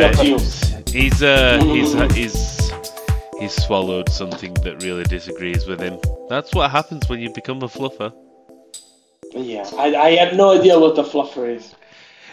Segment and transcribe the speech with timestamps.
[0.00, 0.34] Yeah, not you.
[0.36, 2.72] it's- he's uh, he's he's
[3.38, 5.98] he's swallowed something that really disagrees with him.
[6.28, 8.12] That's what happens when you become a fluffer.
[9.32, 11.74] Yeah, I, I have no idea what a fluffer is.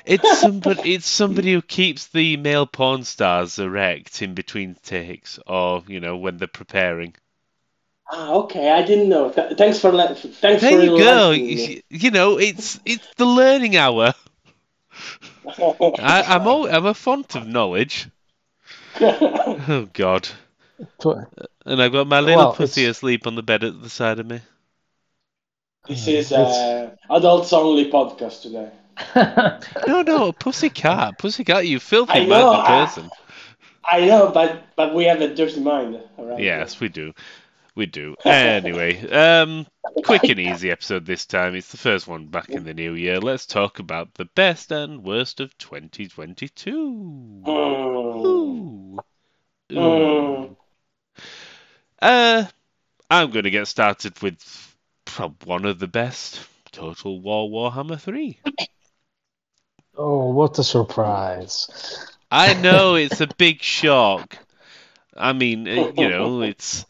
[0.06, 5.84] It's somebody it's somebody who keeps the male porn stars erect in between takes, or
[5.88, 7.16] you know when they're preparing.
[8.12, 9.32] Ah, okay, I didn't know.
[9.32, 10.18] Th- thanks for let.
[10.20, 11.32] Thanks There for you go.
[11.32, 14.14] you know, it's it's the learning hour.
[16.00, 18.08] I, I'm all, I'm a font of knowledge.
[19.00, 20.28] Oh God!
[21.66, 24.20] And I've got my little Well, pussy it's- asleep on the bed at the side
[24.20, 24.42] of me.
[25.88, 28.70] this is uh, adults only podcast today.
[29.88, 33.10] No, no, pussy cat, pussycat, pussycat, you filthy I know, minded I- person.
[33.90, 36.00] I know, but but we have a dirty mind.
[36.18, 37.14] Around Yes, we do.
[37.76, 38.16] We do.
[38.24, 39.68] Anyway, um,
[40.06, 41.56] quick and easy episode this time.
[41.56, 43.20] It's the first one back in the new year.
[43.20, 47.42] Let's talk about the best and worst of 2022.
[47.46, 48.26] Mm.
[48.26, 49.00] Ooh.
[49.74, 50.58] Ooh.
[52.02, 52.46] Uh,
[53.10, 54.76] I'm going to get started with
[55.44, 56.40] one of the best
[56.72, 58.40] Total War Warhammer 3.
[59.98, 62.08] oh, what a surprise!
[62.32, 64.38] I know it's a big shock.
[65.16, 66.86] I mean, uh, you know, it's.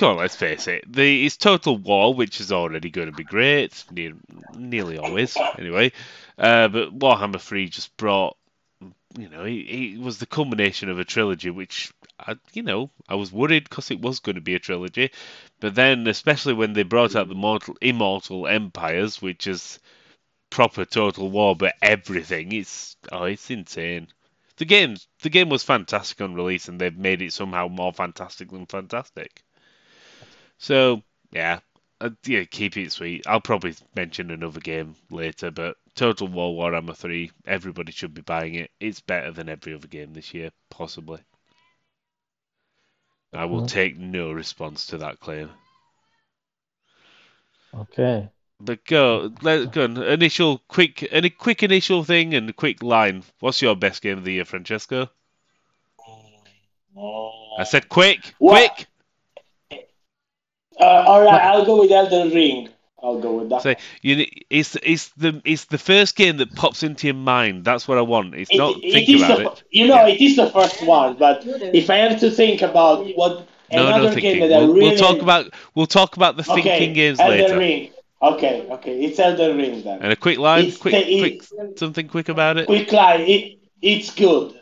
[0.00, 0.90] Come on, let's face it.
[0.90, 4.14] The it's Total War, which is already going to be great, near,
[4.56, 5.92] nearly always, anyway.
[6.38, 8.34] Uh, but Warhammer 3 just brought,
[9.18, 13.16] you know, it, it was the culmination of a trilogy, which, I, you know, I
[13.16, 15.10] was worried because it was going to be a trilogy.
[15.60, 19.80] But then, especially when they brought out the mortal, Immortal Empires, which is
[20.48, 24.08] proper Total War, but everything, it's oh, it's insane.
[24.56, 28.50] The game, the game was fantastic on release, and they've made it somehow more fantastic
[28.50, 29.42] than fantastic.
[30.60, 31.60] So yeah,
[32.02, 33.26] uh, yeah, keep it sweet.
[33.26, 38.54] I'll probably mention another game later, but Total War Warhammer 3, everybody should be buying
[38.54, 38.70] it.
[38.78, 41.18] It's better than every other game this year, possibly.
[43.32, 45.50] I will take no response to that claim.
[47.74, 48.28] Okay.
[48.60, 49.84] But go, let go.
[49.84, 49.96] on.
[50.02, 53.22] Initial, quick, any quick initial thing and a quick line.
[53.38, 55.08] What's your best game of the year, Francesco?
[57.58, 58.74] I said quick, What?
[58.74, 58.89] quick.
[60.80, 62.68] Uh, all right, I'll go with Elden Ring.
[63.02, 63.62] I'll go with that.
[63.62, 67.64] So you, ne- it's it's the it's the first game that pops into your mind.
[67.64, 68.34] That's what I want.
[68.34, 69.62] It's It- not it think about the, it.
[69.70, 70.14] You know, Yeah.
[70.14, 74.10] it is the first one, but if I have to think about what No, another
[74.10, 76.92] no game that I We'll, really we'll talk about we'll talk about the okay, thinking
[76.92, 77.58] games Elden later.
[77.58, 77.90] Ring.
[78.22, 79.98] Okay, okay, it's Elden Ring then.
[80.02, 82.66] And a quick line, It's quick, the- quick, something quick about it.
[82.66, 84.59] Quick line, it, it's good.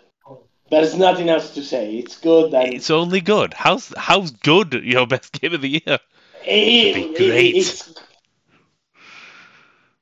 [0.71, 1.97] There's nothing else to say.
[1.97, 3.55] It's good and It's only good.
[3.55, 5.99] How's how's good your best game of the year?
[6.45, 7.55] it'd be it- great.
[7.57, 7.95] it's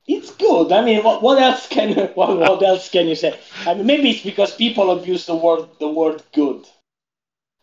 [0.07, 0.71] it's good.
[0.71, 2.65] I mean, what, what else can what, what ah.
[2.65, 3.37] else can you say?
[3.65, 6.65] I mean, maybe it's because people abuse the word the word good,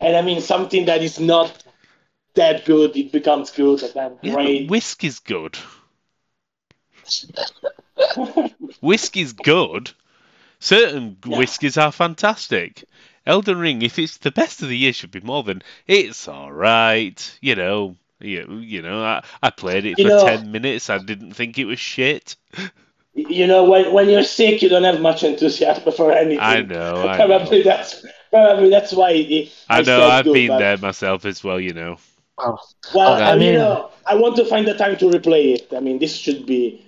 [0.01, 1.63] and I mean something that is not
[2.35, 4.71] that good, it becomes good, and then Yeah, great.
[4.71, 5.57] whiskey's good.
[8.81, 9.93] Whiskey's good.
[10.65, 11.37] Certain Yeah.
[11.39, 12.85] whiskies are fantastic.
[13.27, 16.51] Elden Ring, if it's the best of the year, should be more than it's all
[16.53, 17.39] right.
[17.43, 19.03] You know, you, you know.
[19.05, 20.89] I, I played it You for know- ten minutes.
[20.89, 22.37] I didn't think it was shit.
[23.15, 26.41] You know, when when you're sick, you don't have much enthusiasm for anything.
[26.41, 27.07] I know.
[27.09, 27.65] I probably know.
[27.65, 29.11] that's probably that's why.
[29.13, 30.09] It, I know.
[30.09, 31.61] I've good, been but- there myself as well.
[31.61, 31.97] You know.
[32.39, 32.59] Oh,
[32.95, 33.23] Well, Okay.
[33.23, 35.69] I I mean, mean- you know, I want to find the time to replay it.
[35.77, 36.85] I mean, this should be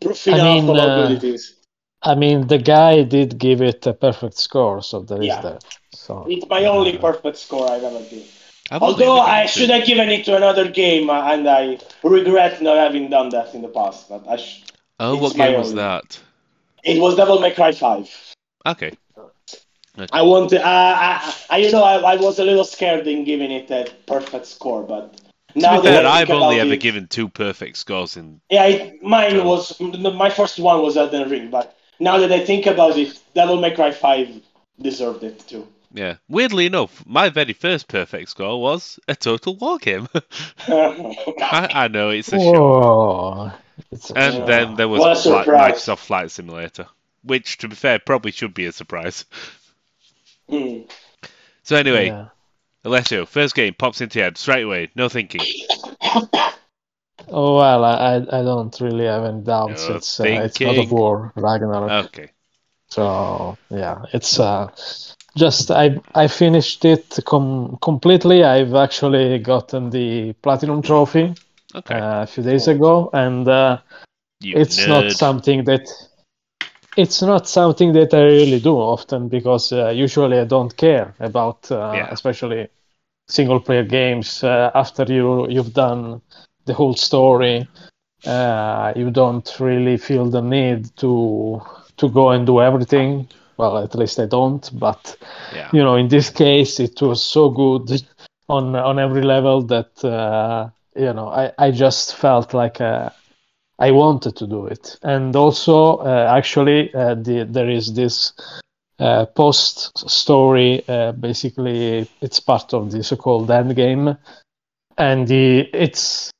[0.00, 1.55] proof I enough mean, of how uh, good it is.
[2.02, 5.40] I mean, the guy did give it a perfect score, so there is Yeah.
[5.42, 5.64] that.
[5.92, 8.24] So It's my only perfect score I've ever given.
[8.70, 12.76] I've Although I should have given it to another game, uh, and I regret not
[12.76, 14.08] having done that in the past.
[14.08, 14.62] But I sh-
[14.98, 15.82] Oh, it's what my game was only.
[15.82, 16.18] that?
[16.84, 18.08] it was Devil May Cry Five.
[18.64, 18.92] Okay.
[20.12, 23.50] I wanted, uh, I, I, you know, I, I was a little scared in giving
[23.50, 25.18] it a perfect score, but
[25.54, 28.40] now to that I I've only ever it- given two perfect scores in.
[28.50, 32.44] Yeah, it, mine So- was my first one was Elden Ring, but now that I
[32.44, 34.40] think about it, Devil May Cry Five
[34.80, 35.66] deserved it too.
[35.92, 36.16] Yeah.
[36.28, 40.08] Weirdly enough, my very first perfect score was a Total War game.
[40.68, 42.54] I, I know it's a shock.
[42.54, 43.52] Whoa.
[43.92, 44.46] It's a And shock.
[44.46, 45.46] then there was Flight.
[45.46, 46.86] Microsoft Flight Simulator,
[47.22, 49.24] which, to be fair, probably should be a surprise.
[50.48, 50.82] Hmm.
[51.64, 52.28] So anyway, Yeah.
[52.84, 55.40] Alessio, first game pops into your head straight away, no thinking.
[57.28, 59.88] Oh well, I I don't really have any doubts.
[59.88, 60.86] No it's uh, it's God thinking.
[60.86, 62.06] of War Ragnarok.
[62.06, 62.30] Okay.
[62.88, 64.68] So yeah, it's uh,
[65.36, 68.44] just I I finished it com- completely.
[68.44, 71.34] I've actually gotten the platinum trophy.
[71.74, 71.94] Okay.
[71.94, 73.78] uh, a few days ago, and uh,
[74.40, 74.88] it's nerd.
[74.88, 75.86] not something that
[76.96, 81.70] it's not something that I really do often because uh, usually I don't care about,
[81.70, 82.08] uh, Yeah.
[82.10, 82.68] especially
[83.28, 84.42] single player games.
[84.42, 86.22] Uh, after you you've done
[86.66, 87.66] the whole story,
[88.26, 91.62] uh, you don't really feel the need to
[91.96, 93.28] to go and do everything.
[93.56, 94.68] Well, at least I don't.
[94.78, 95.16] But
[95.54, 95.70] yeah.
[95.72, 98.02] you know, in this case, it was so good
[98.48, 103.10] on on every level that uh, you know I I just felt like uh,
[103.78, 104.98] I wanted to do it.
[105.02, 108.32] And also, uh, actually, uh, the, there is this
[108.98, 110.82] uh, post story.
[110.88, 114.16] Uh, basically, it's part of the so-called end game,
[114.96, 116.30] and the it's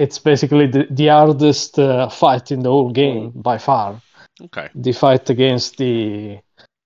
[0.00, 4.00] it's basically the, the hardest uh, fight in the whole game by far
[4.42, 4.68] Okay.
[4.74, 6.38] the fight against the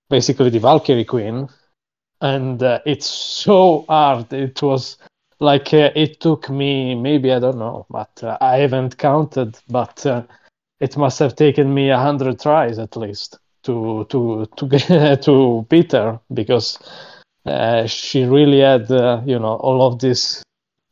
[0.09, 1.47] basically the Valkyrie Queen,
[2.21, 4.31] and uh, it's so hard.
[4.33, 4.97] It was
[5.39, 10.05] like uh, it took me maybe I don't know, but uh, I haven't counted, but
[10.05, 10.23] uh,
[10.79, 15.65] it must have taken me a hundred tries at least to to to get to
[15.69, 16.77] beat her because
[17.45, 20.43] uh, she really had uh, you know all of these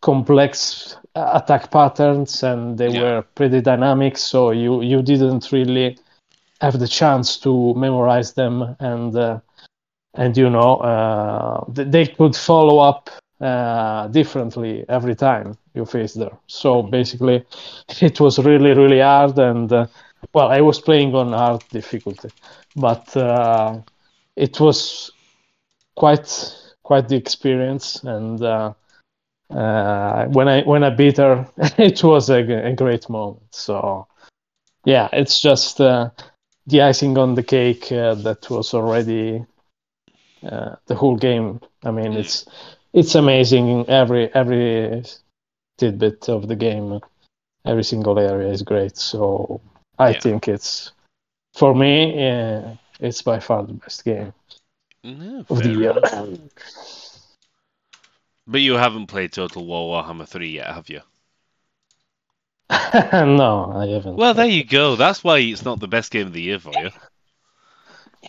[0.02, 3.02] complex attack patterns and they Yeah.
[3.02, 5.98] were pretty dynamic so you you didn't really
[6.62, 9.40] have the chance to memorize them and uh,
[10.16, 13.10] and you know uh, they could follow up
[13.42, 16.32] uh, differently every time you faced her.
[16.48, 17.44] So basically,
[18.02, 19.88] it was really really hard and uh,
[20.34, 22.30] well, I was playing on hard difficulty,
[22.76, 23.78] but uh,
[24.36, 25.12] it was
[25.96, 26.28] quite
[26.84, 28.42] quite the experience and.
[29.54, 31.48] Uh, when I when I beat her,
[31.78, 33.44] it was a, a, great moment.
[33.52, 34.08] So,
[34.86, 36.10] yeah, it's just uh,
[36.68, 39.46] the icing on the cake uh, that was already
[40.44, 41.60] uh, the whole game.
[41.84, 42.46] I mean, it's
[42.94, 43.88] it's amazing.
[43.90, 45.04] Every every
[45.78, 47.00] tidbit of the game,
[47.66, 48.98] every single area is great.
[48.98, 49.62] So
[50.00, 50.20] I Yeah.
[50.20, 50.92] think it's
[51.54, 54.34] for me, uh, it's by far the best game
[55.04, 55.94] No, of the year.
[58.46, 61.02] But you haven't played Total War Warhammer 3 yet, have you?
[62.72, 64.16] no, I haven't.
[64.16, 64.96] Well, there you go.
[64.96, 66.90] That's why it's not the best game of the year for you.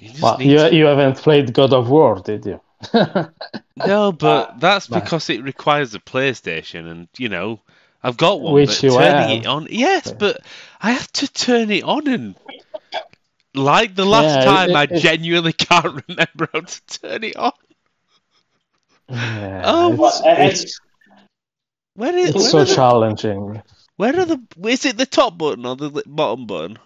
[0.01, 2.61] You Well, you, to- you haven't played God of War, did you?
[3.77, 7.61] No, but ah, that's But- because it requires a PlayStation, and you know,
[8.05, 8.53] I've got one.
[8.55, 9.31] Which you turning have.
[9.43, 10.41] it on, yes, but
[10.81, 12.35] I have to turn it on, and
[13.53, 17.37] like the last Yeah, time, it- I it- genuinely can't remember how to turn it
[17.37, 17.51] on.
[19.09, 20.81] Yeah, Oh, it's, what- and- it's,
[21.95, 22.31] Where is?
[22.35, 23.63] it's so the, challenging.
[23.97, 24.41] where are the?
[24.69, 26.79] Is it the top button or the bottom button?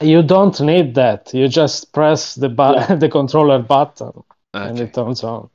[0.00, 1.32] You don't need that.
[1.32, 2.94] You just press the bu- Yeah.
[3.00, 4.12] the controller button
[4.52, 5.48] and it turns on.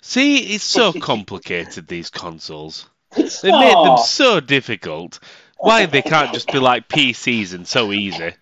[0.00, 1.86] See, it's so complicated.
[1.88, 2.88] These consoles.
[3.16, 5.18] It's They made them so difficult.
[5.58, 8.32] Why they can't just be like PCs and so easy?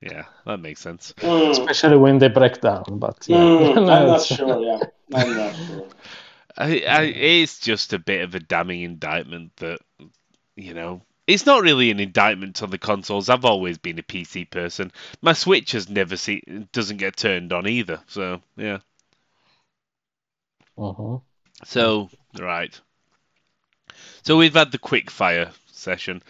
[0.00, 1.12] Yeah, that makes sense.
[1.20, 2.84] Mm, Especially when they break down.
[2.98, 4.62] But yeah, mm, I'm not sure.
[4.62, 4.80] Yeah,
[5.12, 5.88] I'm not sure.
[6.56, 9.78] I, I, it's just a bit of a damning indictment that,
[10.56, 13.28] you know, it's not really an indictment on the consoles.
[13.28, 14.92] I've always been a PC person.
[15.22, 18.00] My Switch has never seen, doesn't get turned on either.
[18.08, 18.78] So yeah.
[20.76, 21.22] Mhm.
[21.64, 22.80] So right.
[24.22, 26.22] So we've had the quick fire session.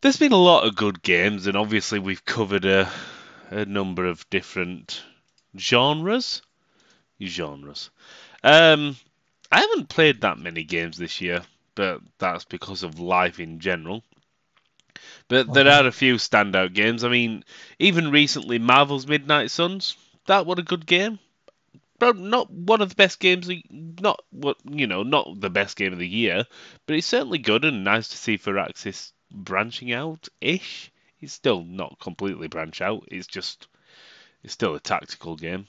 [0.00, 2.88] There's been a lot of good games, and obviously we've covered a,
[3.50, 5.02] a number of different
[5.58, 6.40] genres.
[7.20, 7.90] Genres.
[8.44, 8.96] Um,
[9.50, 11.42] I haven't played that many games this year,
[11.74, 14.04] but that's because of life in general.
[15.26, 17.02] But there are a few standout games.
[17.02, 17.42] I mean,
[17.80, 19.96] even recently, Marvel's Midnight Suns.
[20.26, 21.18] That was a good game.
[21.98, 23.50] But not one of the best games.
[23.68, 26.44] Not what you know, not the best game of the year,
[26.86, 30.90] but it's certainly good and nice to see Firaxis branching out ish.
[31.20, 33.04] It's still not completely branch out.
[33.08, 33.68] It's just
[34.42, 35.66] it's still a tactical game.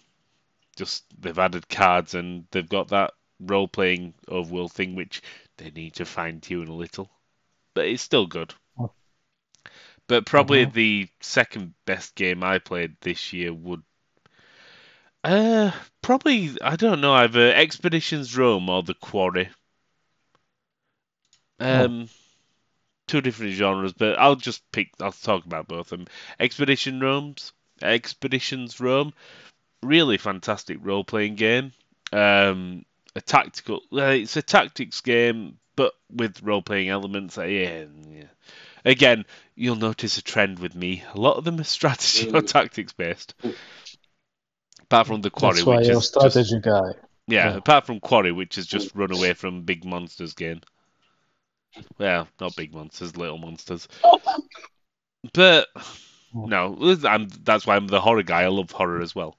[0.75, 5.22] Just they've added cards and they've got that role playing of overworld thing which
[5.58, 7.10] they need to fine tune a little.
[7.74, 8.54] But it's still good.
[10.08, 10.74] But probably Mhm.
[10.74, 13.84] the second best game I played this year would
[15.24, 19.50] uh probably I don't know either Expeditions Rome or The Quarry.
[21.60, 22.10] Um
[23.10, 26.08] two different genres, but I'll just pick I'll talk about both of them.
[26.39, 27.51] Expedition Rome's
[27.82, 29.13] Expeditions Rome,
[29.84, 31.72] really fantastic role playing game.
[32.13, 32.86] Um
[33.16, 37.38] a tactical uh, it's a tactics game but with role playing elements.
[37.38, 38.24] Uh, yeah, yeah.
[38.86, 39.25] Again,
[39.56, 41.04] you'll notice a trend with me.
[41.13, 42.48] A lot of them are strategy or Mm.
[42.48, 43.34] tactics based.
[44.84, 46.92] Apart from the quarry, That's why which you're a is just strategy guy.
[47.28, 47.58] Yeah, Yeah.
[47.58, 50.62] apart from Quarry, which has just run away from Big Monsters game.
[51.98, 53.88] Well, not big monsters, little monsters.
[55.34, 55.68] But
[56.34, 58.44] no, I'm, that's why I'm the horror guy.
[58.44, 59.38] I love horror as well.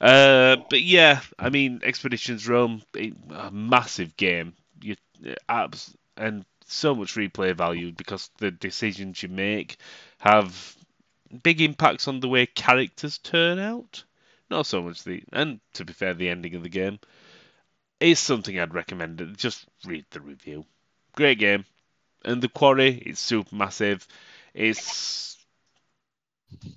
[0.00, 4.54] Uh, but yeah, I mean, Expeditions Rome, a, a massive game.
[4.80, 4.96] You
[5.48, 9.76] abs and so much replay value because the decisions you make
[10.18, 10.76] have
[11.42, 14.04] big impacts on the way characters turn out.
[14.50, 17.00] Not so much the, and to be fair, the ending of the game
[18.00, 19.34] is something I'd recommend.
[19.36, 20.64] Just read the review.
[21.18, 21.64] Great game,
[22.24, 24.06] and the quarry is super massive.
[24.54, 25.36] It's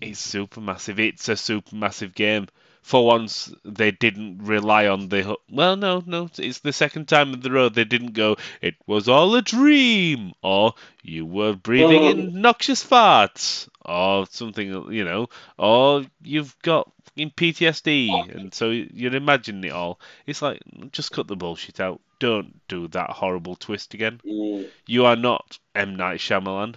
[0.02, 1.00] it's super massive.
[1.00, 2.48] It's a super massive game.
[2.82, 5.38] For once, they didn't rely on the.
[5.48, 6.28] Well, no, no.
[6.40, 8.38] It's the second time in the row they didn't go.
[8.64, 14.92] It was all a dream, or you were breathing in noxious farts, or something.
[14.92, 15.30] You know,
[15.60, 20.00] or you've got in PTSD, and so you're imagining it all.
[20.26, 22.02] It's like just cut the bullshit out.
[22.22, 24.22] Don't do that horrible twist again.
[24.24, 24.70] Mm.
[24.86, 26.76] You are not M Night Shyamalan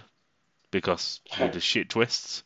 [0.71, 2.43] because you do shit twists.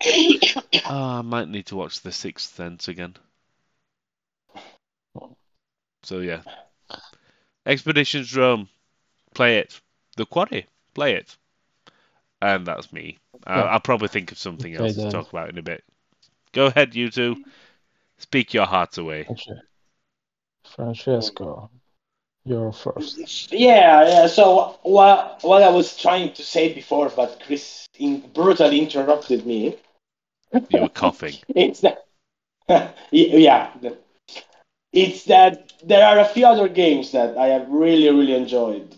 [0.84, 3.14] Ah, I might need to watch The Sixth Sense again.
[6.04, 6.42] So yeah,
[7.66, 8.68] Expeditions Rome,
[9.34, 9.80] play it.
[10.16, 11.36] The Quarry, play it.
[12.40, 13.18] And that's me.
[13.44, 13.64] I, Yeah.
[13.64, 15.84] I'll probably think of something Okay, else to talk about in a bit.
[16.52, 17.44] Go ahead, you two.
[18.18, 19.26] Speak your hearts away.
[19.28, 19.60] Okay.
[20.70, 21.70] Francesco,
[22.44, 23.52] you're first.
[23.52, 24.26] Yeah, yeah.
[24.26, 29.76] So what what I was trying to say before, but Chris in, brutally interrupted me.
[30.70, 31.34] You were coughing.
[31.54, 32.06] It's that.
[33.10, 33.70] yeah.
[34.92, 38.96] It's that there are a few other games that I have really really enjoyed,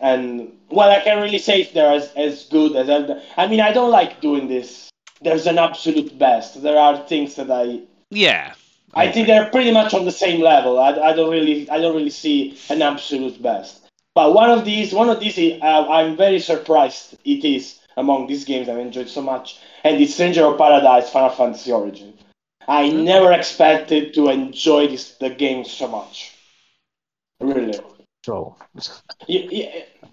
[0.00, 3.22] and well, I can't really say if they're as, as good as Elden.
[3.36, 4.88] I mean, I don't like doing this.
[5.22, 6.62] There's an absolute best.
[6.62, 8.54] There are things that I Yeah.
[8.94, 10.78] I think they're pretty much on the same level.
[10.78, 13.86] I, I don't really I don't really see an absolute best.
[14.14, 18.44] But one of these one of these uh, I'm very surprised it is among these
[18.44, 22.14] games I've enjoyed so much, and it's Stranger of Paradise Final Fantasy Origin.
[22.66, 26.34] I never expected to enjoy this the game so much.
[27.40, 27.78] Really.
[28.26, 28.56] So,
[29.26, 29.68] You, you,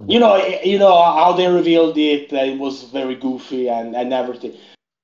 [0.08, 2.32] you know you know how they revealed it.
[2.32, 4.56] It was very goofy and, and everything.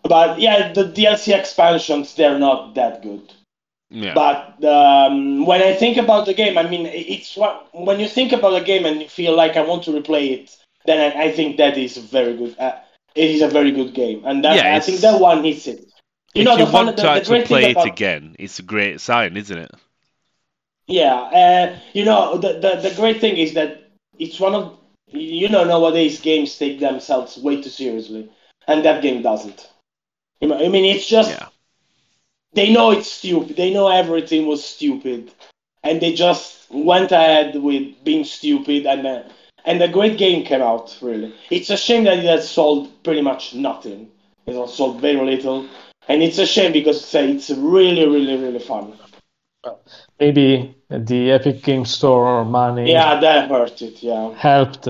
[0.04, 3.34] But yeah, the DLC expansions they're not that good.
[3.94, 4.16] Yeah.
[4.16, 8.32] But um, when I think about the game, I mean, it's what when you think
[8.34, 11.32] about a game and you feel like I want to replay it, then I, I
[11.32, 12.58] think that is a very good.
[12.60, 12.76] Uh,
[13.16, 15.86] it is a very good game, and that, Yeah, I think that one hits it.
[16.36, 17.72] You if know, you the fun, want the, to the actually great play thing it
[17.72, 19.72] about again, it's a great sign, isn't it?
[20.88, 23.84] yeah, uh, you know, the, the the great thing is that
[24.20, 28.30] it's one of you know nowadays games take themselves way too seriously,
[28.68, 29.70] and that game doesn't.
[30.42, 31.48] I mean, it's just Yeah.
[32.54, 33.56] They know it's stupid.
[33.58, 35.32] They know everything was stupid,
[35.84, 38.86] and they just went ahead with being stupid.
[38.86, 39.24] And uh,
[39.66, 40.98] and a great game came out.
[41.02, 44.10] Really, it's a shame that it has sold pretty much nothing.
[44.48, 45.68] It has sold very little,
[46.08, 48.94] and it's a shame because uh, it's really, really, really fun.
[50.20, 54.02] maybe the Epic Game Store money Yeah, that hurt it.
[54.04, 54.34] Yeah.
[54.38, 54.88] helped.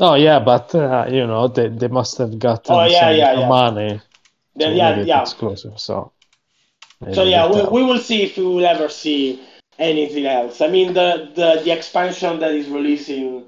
[0.00, 3.32] Oh yeah, but uh, you know they, they must have gotten Oh, yeah, some yeah,
[3.38, 3.48] yeah.
[3.48, 4.00] money
[4.56, 5.20] Then, to yeah, make it yeah.
[5.20, 5.78] exclusive.
[5.78, 6.12] So
[7.00, 9.40] maybe So yeah, we, we will see if we will ever see
[9.78, 10.60] anything else.
[10.60, 13.44] I mean, the, the, the expansion that is releasing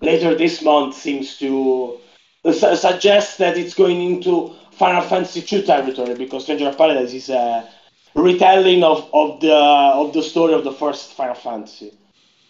[0.00, 1.98] later this month seems to
[2.44, 7.30] su- suggest that it's going into Final Fantasy II territory because Stranger of Paradise is
[7.30, 7.68] a
[8.14, 11.92] retelling of, of the of the story of the first Final Fantasy.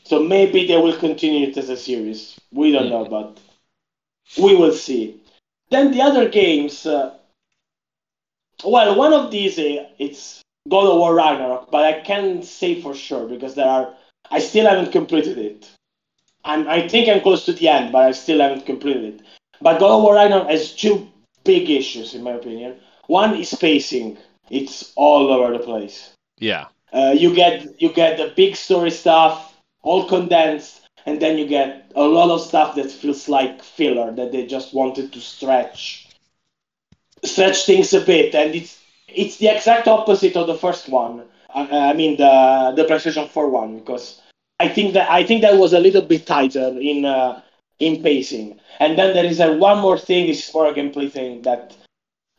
[0.04, 2.38] So maybe they will continue it as a series.
[2.52, 3.38] We don't know, but
[4.42, 5.20] we will see.
[5.70, 6.86] Then the other games.
[6.86, 7.14] Uh,
[8.64, 12.94] well, one of these uh, it's God of War Ragnarok, but I can't say for
[12.94, 13.94] sure because there are.
[14.30, 15.68] I still haven't completed it.
[16.44, 19.22] I'm, I think I'm close to the end, but I still haven't completed it.
[19.60, 21.08] But God of War Ragnarok has two
[21.44, 22.76] big issues, in my opinion.
[23.06, 24.18] One is pacing;
[24.50, 26.10] it's all over the place.
[26.38, 26.66] Yeah.
[26.92, 31.90] Uh, you get you get the big story stuff all condensed, and then you get
[31.94, 36.09] a lot of stuff that feels like filler that they just wanted to stretch
[37.24, 41.22] stretch things a bit, and it's it's the exact opposite of the first one.
[41.54, 44.20] I, I mean the the PlayStation 4 one because
[44.60, 47.42] I think that I think that was a little bit tighter in uh,
[47.78, 48.60] in pacing.
[48.78, 50.26] And then there is a one more thing.
[50.26, 51.76] This is more a gameplay thing that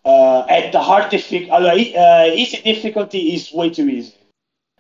[0.05, 4.15] uh, at the hard difficulty, uh, easy difficulty is way too easy.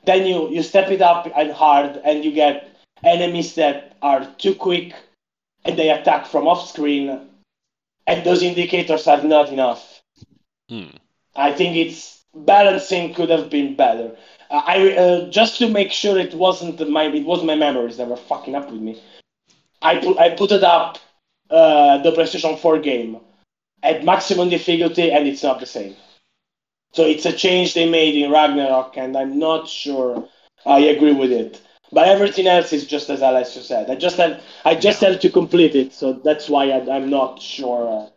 [0.05, 2.69] Then you you step it up and hard, and you get
[3.03, 4.93] enemies that are too quick,
[5.65, 7.27] and they attack from off screen,
[8.07, 9.90] and those indicators are not enough.
[10.71, 10.95] Hmm.
[11.35, 14.15] I think it's balancing could have been better.
[14.49, 18.07] Uh, I uh, just to make sure it wasn't my it wasn't my memories that
[18.07, 19.01] were fucking up with me.
[19.81, 20.97] I put I put it up
[21.49, 23.17] uh, the PlayStation 4 game
[23.83, 25.95] at maximum difficulty, and it's not the same.
[26.93, 30.29] So it's a change they made in Ragnarok, and I'm not sure
[30.65, 31.61] I agree with it.
[31.91, 33.89] But everything else is just as Alessio said.
[33.89, 37.41] I just had I just had to complete it, so that's why I, I'm not
[37.41, 38.09] sure.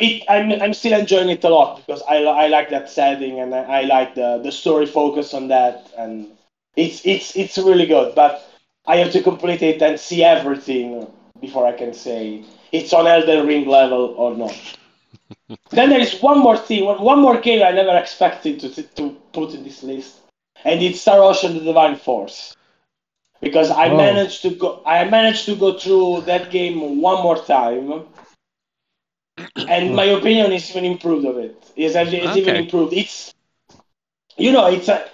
[0.00, 3.54] It, I'm I'm still enjoying it a lot because I, I like that setting and
[3.54, 6.28] I, I like the, the story focus on that and
[6.76, 8.14] it's it's it's really good.
[8.14, 8.42] But
[8.86, 11.06] I have to complete it and see everything
[11.40, 14.56] before I can say it's on Elden Ring level or not.
[15.70, 19.54] then there is one more thing, one more game I never expected to to put
[19.54, 20.20] in this list,
[20.64, 22.56] and it's Star Ocean: The Divine Force.
[23.40, 23.96] Because I Oh.
[23.96, 28.06] managed to go, I managed to go through that game one more time,
[29.56, 31.56] and my opinion is even improved of it.
[31.76, 31.82] it.
[31.82, 32.92] Is it's even improved.
[32.92, 33.32] It's,
[34.36, 35.08] you know, it's a,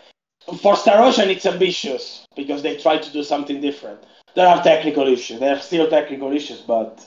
[0.62, 4.00] for Star Ocean, it's ambitious because they try to do something different.
[4.34, 5.40] There are technical issues.
[5.40, 7.06] There are still technical issues, but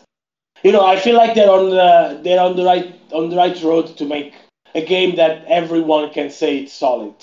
[0.63, 3.62] you know, I feel like they're on the they're on the right on the right
[3.63, 4.34] road to make
[4.75, 7.13] a game that everyone can say it's solid.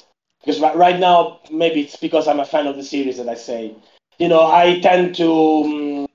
[0.40, 3.34] Because right, right now, maybe it's because I'm a fan of the series that I
[3.34, 3.74] say,
[4.18, 5.32] you know, I tend to.
[5.64, 6.06] Um,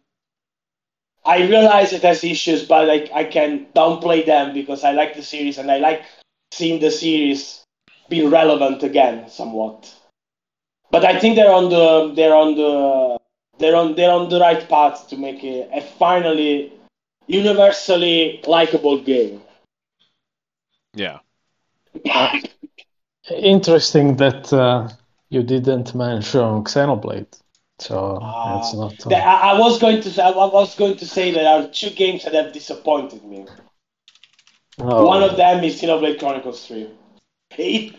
[1.25, 5.24] I realize it has issues, but like I can downplay them because I like the
[5.24, 6.03] series and I like
[6.51, 7.63] seeing the series
[8.10, 9.94] be relevant again somewhat.
[10.91, 13.17] But I think they're on the they're on the
[13.58, 16.72] they're on they're on the right path to make a, a finally
[17.27, 19.41] universally likable game.
[20.94, 21.20] Yeah.
[23.32, 24.89] Interesting that uh,
[25.29, 27.41] you didn't mention Xenoblade.
[27.79, 28.98] So Ah, it's not.
[29.00, 31.90] The- I, I was going to say, I was going to say there are two
[31.90, 33.46] games that have disappointed me.
[34.79, 36.90] oh, One of them is Xenoblade Chronicles 3.
[37.57, 37.96] It,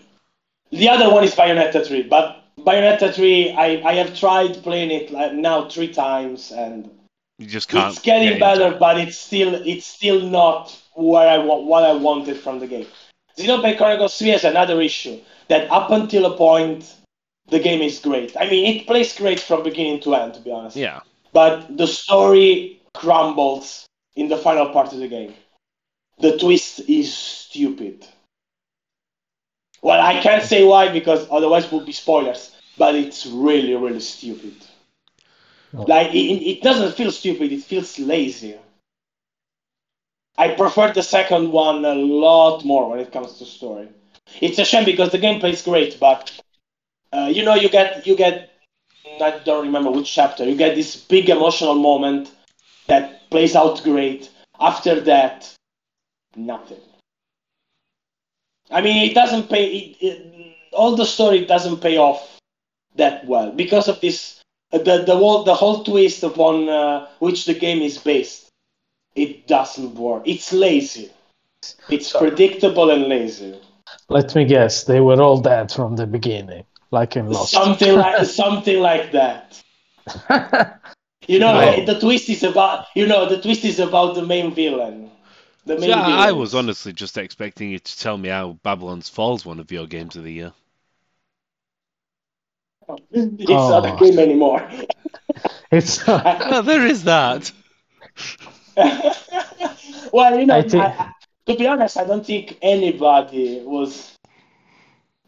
[0.70, 5.10] the other one is Bayonetta 3, but Bayonetta 3, I, I have tried playing it
[5.10, 6.90] like now three times, and
[7.38, 7.90] You just can't.
[7.90, 8.78] it's getting get better, it.
[8.80, 12.86] but it's still it's still not where I wa- what I wanted from the game.
[13.38, 16.92] Xenoblade Chronicles 3 has another issue that up until a point,
[17.48, 18.36] the game is great.
[18.38, 21.00] I mean, it plays great from beginning to end, to be honest Yeah.
[21.32, 25.34] but the story crumbles in the final part of the game.
[26.18, 28.06] The twist is stupid.
[29.82, 34.00] Well, I can't say why because otherwise it would be spoilers, but it's really, really
[34.00, 34.54] stupid.
[35.76, 35.82] Oh.
[35.82, 38.56] Like, it, it doesn't feel stupid, it feels lazy.
[40.38, 43.88] I prefer the second one a lot more when it comes to story.
[44.40, 46.32] It's a shame because the gameplay is great, but
[47.16, 48.50] uh, you know, you get you get
[49.20, 50.44] I don't remember which chapter.
[50.44, 52.30] You get this big emotional moment
[52.86, 54.30] that plays out great.
[54.60, 55.54] After that,
[56.36, 56.80] nothing.
[58.70, 59.66] I mean, it doesn't pay.
[59.66, 62.38] It, it, all the story doesn't pay off
[62.96, 64.42] that well because of this.
[64.72, 68.48] uh, The the whole the whole twist upon uh, which the game is based.
[69.14, 70.22] It doesn't work.
[70.26, 71.10] It's lazy.
[71.88, 73.58] It's predictable and lazy.
[74.08, 76.64] Let me guess, they were all dead from the beginning,
[76.96, 77.52] like in Lost.
[77.52, 79.62] Something like something like that.
[81.28, 81.84] You know, Oh.
[81.84, 85.10] the twist is about you know the twist is about the main villain.
[85.64, 89.08] The main See, I, I was honestly just expecting you to tell me how Babylon's
[89.08, 90.52] Falls one of your games of the year.
[93.10, 93.96] It's not a Oh.
[93.96, 94.68] game anymore.
[95.72, 97.50] it's Well, there is that.
[100.12, 101.12] well, you know, I think- I-
[101.46, 104.15] to be honest, I don't think anybody was,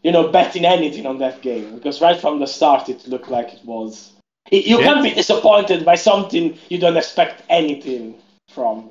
[0.03, 3.53] you know, betting anything on that game because right from the start it looked like
[3.53, 4.13] it was.
[4.51, 4.87] it- you Yeah.
[4.87, 8.15] can't be disappointed by something you don't expect anything
[8.55, 8.91] from.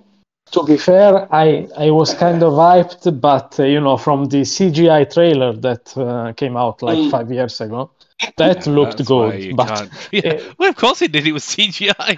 [0.51, 4.41] to be fair, I I was kind of hyped, but uh, you know, from the
[4.45, 7.11] CGI trailer that uh, came out like Mm.
[7.11, 7.89] five years ago,
[8.37, 9.55] that looked good.
[9.55, 10.39] But Yeah.
[10.57, 11.25] well, of course it did.
[11.27, 12.17] It was CGI.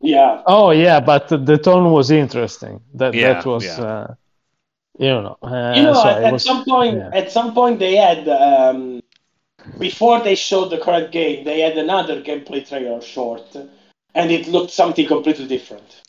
[0.00, 0.42] Yeah.
[0.46, 2.80] oh yeah, but the tone was interesting.
[2.94, 3.84] That Yeah, that was, yeah.
[3.84, 4.06] uh,
[4.98, 7.10] you know, uh, you know, so at, I at was- some point, yeah.
[7.12, 9.02] at some point, they had um,
[9.78, 13.56] before they showed the correct game, they had another gameplay trailer short,
[14.14, 16.02] and it looked something completely different.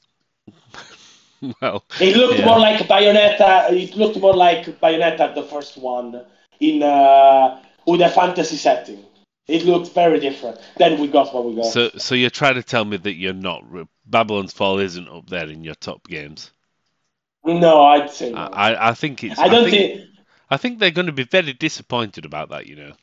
[1.61, 2.45] well, It looked Yeah.
[2.45, 3.71] more like Bayonetta.
[3.71, 6.21] It looked more like Bayonetta, the first one,
[6.59, 9.03] in uh, with a fantasy setting.
[9.47, 10.59] It looked very different.
[10.77, 11.65] Then we got what we got.
[11.65, 13.63] so so you're trying to tell me that you're not
[14.07, 16.51] Babylon's Fall isn't up there in your top games?
[17.45, 18.37] No, I'd say no.
[18.37, 19.39] I I, I think it's.
[19.39, 20.09] I don't think, think.
[20.49, 22.67] I think they're going to be very disappointed about that.
[22.67, 22.93] You know.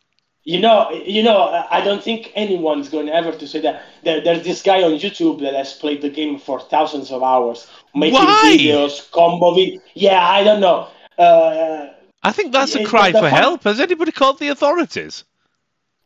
[0.44, 3.84] You know, you know, I don't think anyone's going to ever to say that.
[4.02, 7.70] There, there's this guy on YouTube that has played the game for thousands of hours,
[7.94, 8.56] making Why?
[8.58, 10.88] videos, combo vid- Yeah, I don't know.
[11.16, 11.90] Uh,
[12.24, 13.62] I think that's a cry for help.
[13.62, 15.22] Has anybody called the authorities?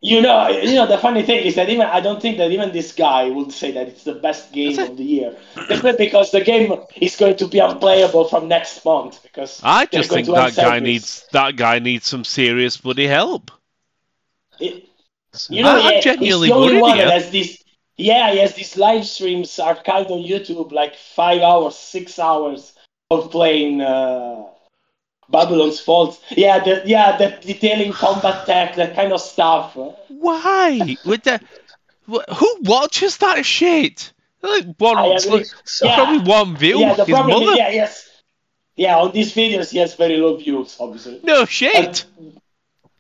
[0.07, 2.73] You know, you know the funny thing is that even I don't think that even
[2.73, 5.37] this guy would say that it's the best game of the year,
[5.99, 9.23] because the game is going to be unplayable from next month.
[9.23, 10.87] Because I just think that guy this.
[10.87, 13.51] needs that guy needs some serious bloody help.
[14.61, 14.85] It-
[15.49, 17.63] you know, I- I'm yeah, genuinely he's the only one that has this.
[17.97, 22.73] Yeah, he has these live streams archived on YouTube, like five hours, six hours
[23.11, 24.45] of playing uh,
[25.29, 26.17] Babylon's Fall.
[26.31, 29.77] Yeah, the, yeah, the detailing combat tech, that kind of stuff.
[30.09, 30.97] Why?
[31.05, 31.41] With the
[32.07, 34.13] who watches that shit?
[34.43, 35.39] Like one, I it's agree.
[35.39, 35.47] like,
[35.83, 35.95] Yeah.
[35.97, 36.79] probably one view.
[36.79, 37.53] Yeah, the problem mother.
[37.53, 38.09] is, yeah, yes.
[38.77, 41.21] Yeah, on these videos, he has very low views, obviously.
[41.25, 42.05] No shit.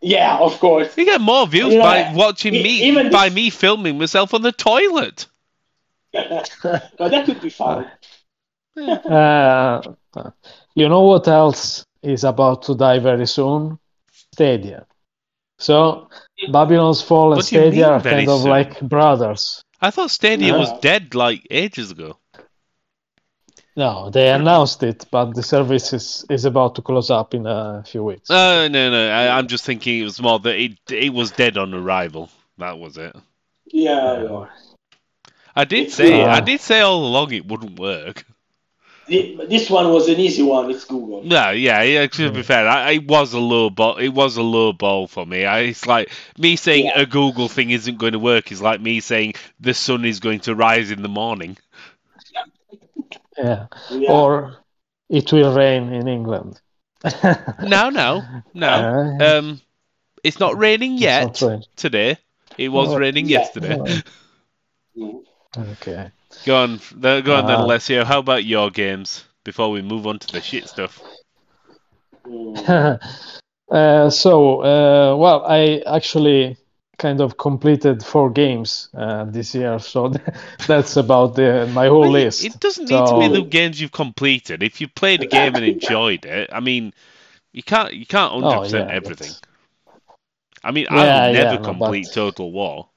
[0.01, 0.97] Yeah, of course.
[0.97, 4.35] You get more views You know, by watching me even by this- me filming myself
[4.35, 5.27] on the toilet.
[6.13, 7.91] but that could be fun.
[8.79, 9.81] Uh,
[10.75, 13.79] you know what else is about to die very soon?
[14.33, 14.87] Stadia.
[15.59, 16.09] So
[16.51, 18.51] Babylon's Fall and What do you mean Stadia are very kind of soon?
[18.51, 19.63] like brothers.
[19.81, 22.19] I thought Stadia was dead like ages ago.
[23.79, 27.85] No, they announced it, but the service is, is about to close up in a
[27.87, 28.31] few weeks.
[28.31, 29.11] Uh, no, no.
[29.11, 32.31] I, I'm just thinking it was more that it it was dead on arrival.
[32.57, 33.15] That was it.
[33.67, 34.47] Yeah, yeah.
[35.55, 38.25] I did say uh, I did say all along it wouldn't work.
[39.09, 40.71] The- This one was an easy one.
[40.71, 41.23] It's Google.
[41.23, 42.07] No, yeah, yeah.
[42.07, 43.97] To be fair, I, it was a low ball.
[43.99, 45.45] It was a low ball for me.
[45.45, 47.01] I, it's like me saying Yeah.
[47.03, 48.51] a Google thing isn't going to work.
[48.53, 51.57] Is like me saying the sun is going to rise in the morning.
[53.39, 53.67] Yeah.
[53.91, 54.11] Yeah.
[54.13, 54.57] Or
[55.09, 56.61] it will rain in England.
[57.63, 58.23] No, no,
[58.55, 58.69] no.
[59.21, 59.61] Uh, Um,
[60.25, 62.19] it's not raining yet not today.
[62.59, 63.39] It was Oh, raining yeah.
[63.41, 64.03] yesterday.
[64.97, 65.23] Mm.
[65.57, 66.11] Okay.
[66.45, 68.05] Go on, go on then, Uh, Alessio.
[68.05, 71.03] How about your games before we move on to the shit stuff?
[73.69, 76.57] Uh, so, uh, well, I actually
[76.99, 80.13] kind of completed four games uh, this year, so
[80.69, 82.45] that's about the, my whole Well, list.
[82.45, 84.63] It doesn't need to be the games you've completed.
[84.63, 86.95] If you played a game and enjoyed it, I mean,
[87.53, 89.33] you can't you can't hundred Oh, percent yeah, everything.
[89.33, 89.41] that's-
[90.63, 92.89] I mean, Yeah, I yeah, will never no, complete but- Total War.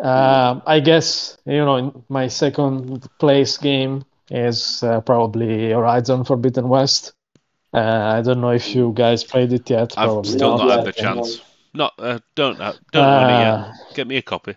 [0.00, 7.12] Um, I guess you know my second place game is uh, probably Horizon Forbidden West.
[7.74, 9.94] Uh, I don't know if you guys played it yet.
[9.98, 11.14] I've Probably still not not had the no.
[11.14, 11.40] chance.
[11.74, 13.94] Not uh, don't uh, don't own it Uh, yet.
[13.94, 14.54] Get me a copy.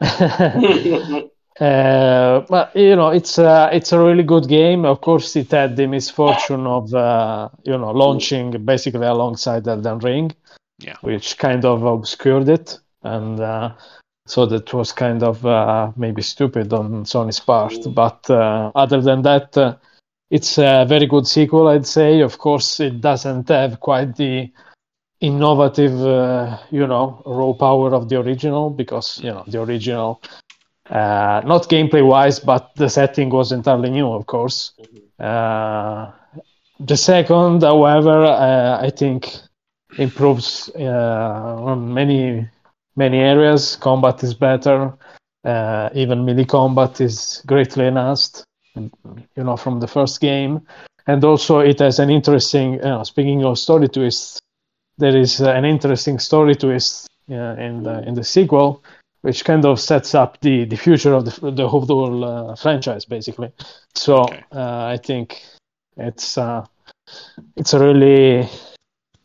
[1.58, 4.84] Uh, but you know, it's a it's a really good game.
[4.84, 10.32] Of course, it had the misfortune of uh, you know launching basically alongside Elden Ring,
[10.78, 10.96] Yeah.
[11.00, 13.72] which kind of obscured it, and uh,
[14.26, 17.74] so that was kind of uh, maybe stupid on Sony's part.
[17.94, 19.76] But uh, other than that, uh,
[20.30, 22.20] it's a very good sequel, I'd say.
[22.20, 24.50] Of course, it doesn't have quite the
[25.20, 30.20] innovative, uh, you know, raw power of the original because you know the original
[30.90, 34.72] uh, not gameplay wise, but the setting was entirely new, of course.
[35.18, 36.10] Uh,
[36.80, 39.36] the second, however, uh, I think
[39.98, 42.48] improves uh, on many
[42.96, 43.76] many areas.
[43.76, 44.92] Combat is better.
[45.44, 48.90] Uh, even melee combat is greatly enhanced, you
[49.44, 50.60] know, from the first game.
[51.06, 52.74] And also, it has an interesting.
[52.74, 54.40] You know, speaking of story twists,
[54.98, 58.82] there is uh, an interesting story twist uh, in the in the sequel
[59.26, 63.50] which kind of sets up the, the future of the, the whole uh, franchise, basically.
[63.96, 64.44] So Okay.
[64.52, 65.42] uh, I think
[65.96, 66.64] it's uh,
[67.56, 68.48] it's a really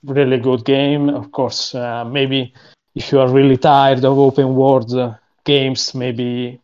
[0.04, 1.10] really good game.
[1.10, 2.52] Of course, uh, maybe
[2.96, 6.60] if you are really tired of open world uh, games, maybe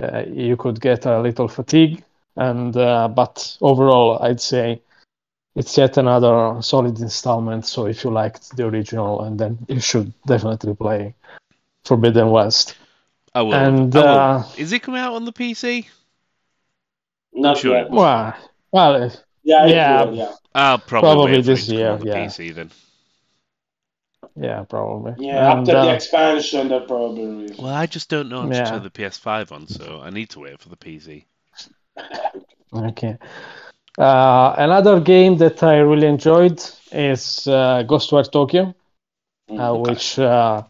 [0.00, 2.02] uh, you could get a little fatigue.
[2.36, 4.80] And uh, but overall, I'd say
[5.54, 7.66] it's yet another solid installment.
[7.66, 11.14] So if you liked the original, and then you should definitely play
[11.84, 12.76] Forbidden West.
[13.34, 13.54] I will.
[13.54, 14.08] And I will.
[14.08, 15.86] uh, Is it coming out on the PC?
[17.34, 17.76] Not Sure.
[17.76, 17.90] yet.
[17.90, 18.34] well,
[18.72, 19.10] well,
[19.42, 20.10] Yeah, Yeah.
[20.10, 20.32] yeah.
[20.54, 22.26] I'll probably, Probably this it to come year, on the yeah.
[22.26, 22.70] PC then.
[24.36, 25.14] Yeah, probably.
[25.18, 27.58] Yeah, And, after uh, the expansion, they'll probably release.
[27.58, 30.40] Well, I just don't know how to turn the PS5 on, so I need to
[30.40, 31.24] wait for the PC.
[32.74, 33.18] Okay.
[33.98, 36.58] Uh, another game that I really enjoyed
[36.90, 38.74] is uh, Ghostwire Tokyo,
[39.50, 40.62] uh, which uh,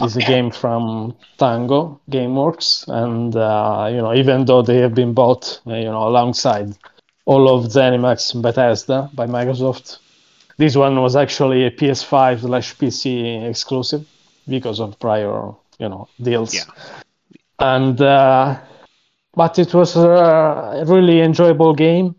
[0.00, 5.14] is a game from Tango GameWorks, and uh, you know, even though they have been
[5.14, 6.76] bought, uh, you know, alongside
[7.24, 9.98] all of ZeniMax and Bethesda by Microsoft,
[10.58, 14.06] this one was actually a PS5 slash PC exclusive
[14.48, 16.54] because of prior, you know, deals.
[16.54, 16.64] Yeah.
[17.58, 18.58] And uh,
[19.34, 22.14] but it was a really enjoyable game.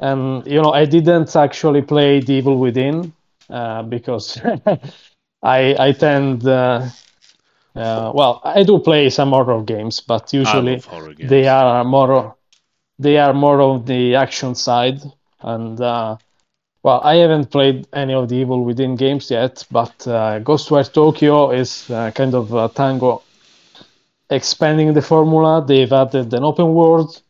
[0.00, 3.12] and you know I didn't actually play The Evil Within
[3.50, 4.38] uh, because
[5.42, 6.88] I I tend uh,
[7.76, 11.30] uh, well I do play some horror games, but usually games.
[11.30, 12.36] they are more
[12.98, 15.00] they are more of the action side
[15.42, 16.16] and uh,
[16.82, 21.50] well i haven't played any of the evil within games yet but uh, ghostwire tokyo
[21.50, 23.22] is uh, kind of uh, tango
[24.32, 25.64] expanding the formula.
[25.64, 27.20] They've added an open world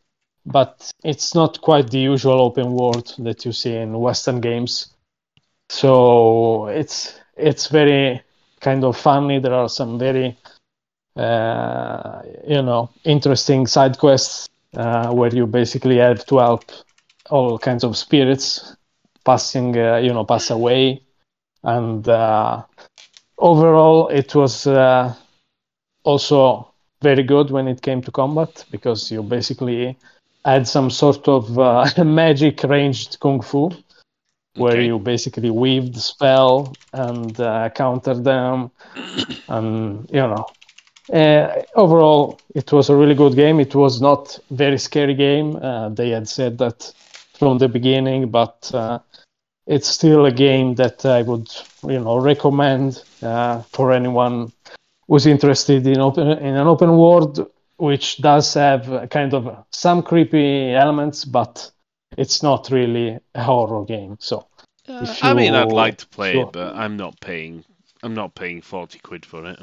[0.45, 4.93] but it's not quite the usual open world that you see in western games.
[5.69, 8.21] So it's it's very
[8.61, 9.39] kind of funny.
[9.39, 10.37] There are some very
[11.17, 16.65] uh, you know interesting side quests uh, where you basically have to help
[17.31, 18.77] all kinds of spirits
[19.25, 21.03] passing, uh, you know, pass away.
[21.63, 22.63] And uh,
[23.39, 25.15] overall, it was uh,
[26.05, 29.97] also very good when it came to combat because you basically
[30.45, 33.71] had some sort of uh, magic ranged kung fu
[34.55, 34.83] where Okay.
[34.83, 38.71] you basically weave the spell and uh, counter them
[39.49, 40.47] and you know
[41.13, 43.61] uh, overall, it was a really good game.
[43.61, 45.57] It was not very scary game.
[45.57, 46.93] Uh, they had said that
[47.43, 49.01] from the beginning, but uh,
[49.67, 51.51] it's still a game that I would,
[51.83, 54.53] you know, recommend uh, for anyone
[55.09, 60.73] who's interested in open in an open world, which does have kind of some creepy
[60.73, 61.69] elements, but
[62.17, 64.19] it's not really a horror game.
[64.21, 64.47] So
[64.89, 66.47] Uh, if I mean, I'd like to play sure.
[66.47, 67.65] it, but I'm not paying.
[68.05, 69.59] I'm not paying forty quid for it.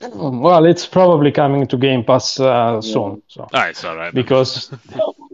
[0.00, 3.22] Well, it's probably coming to Game Pass uh, soon.
[3.28, 3.46] So.
[3.52, 4.14] Ah, it's all right.
[4.14, 4.70] because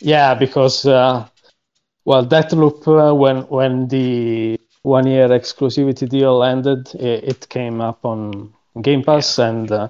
[0.00, 1.26] yeah because uh,
[2.04, 8.04] well Deathloop uh, when when the one year exclusivity deal ended it, it came up
[8.04, 9.88] on Game Pass and uh,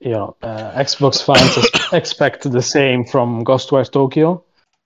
[0.00, 4.44] you know uh, Xbox fans expect the same from Ghostwire Tokyo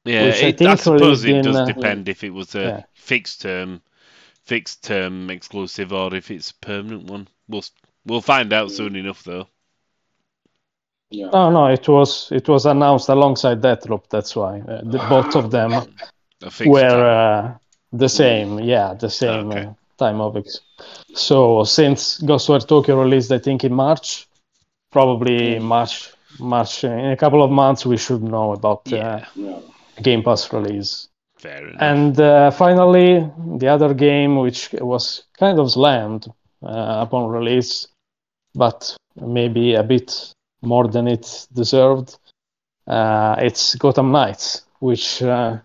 [0.09, 2.61] yeah, which I it, I suppose it in, does uh, depend if it was a
[2.61, 2.83] yeah.
[2.95, 3.83] fixed term,
[4.45, 7.29] fixed term exclusive, or if it's a permanent one.
[7.49, 7.65] We'll
[8.07, 9.49] we'll find out soon enough, though.
[11.11, 11.31] Yeah.
[11.33, 15.35] oh no it was it was announced alongside that Deathloop that's why uh, the, both
[15.37, 15.73] of them
[16.67, 17.55] were uh,
[17.93, 19.65] the same yeah the same Okay.
[19.67, 20.61] uh, time of ex-
[21.15, 24.29] so since ghostwire tokyo released i think in march
[24.93, 29.25] probably march march uh, in a couple of months we should know about uh, Yeah,
[29.35, 29.61] Yeah.
[30.03, 31.81] game pass release fair enough.
[31.83, 36.27] and uh, finally the other game which was kind of slammed
[36.63, 37.89] uh, upon release
[38.55, 42.19] but maybe a bit more than it deserved
[42.87, 45.59] uh, it's gotham knights which uh,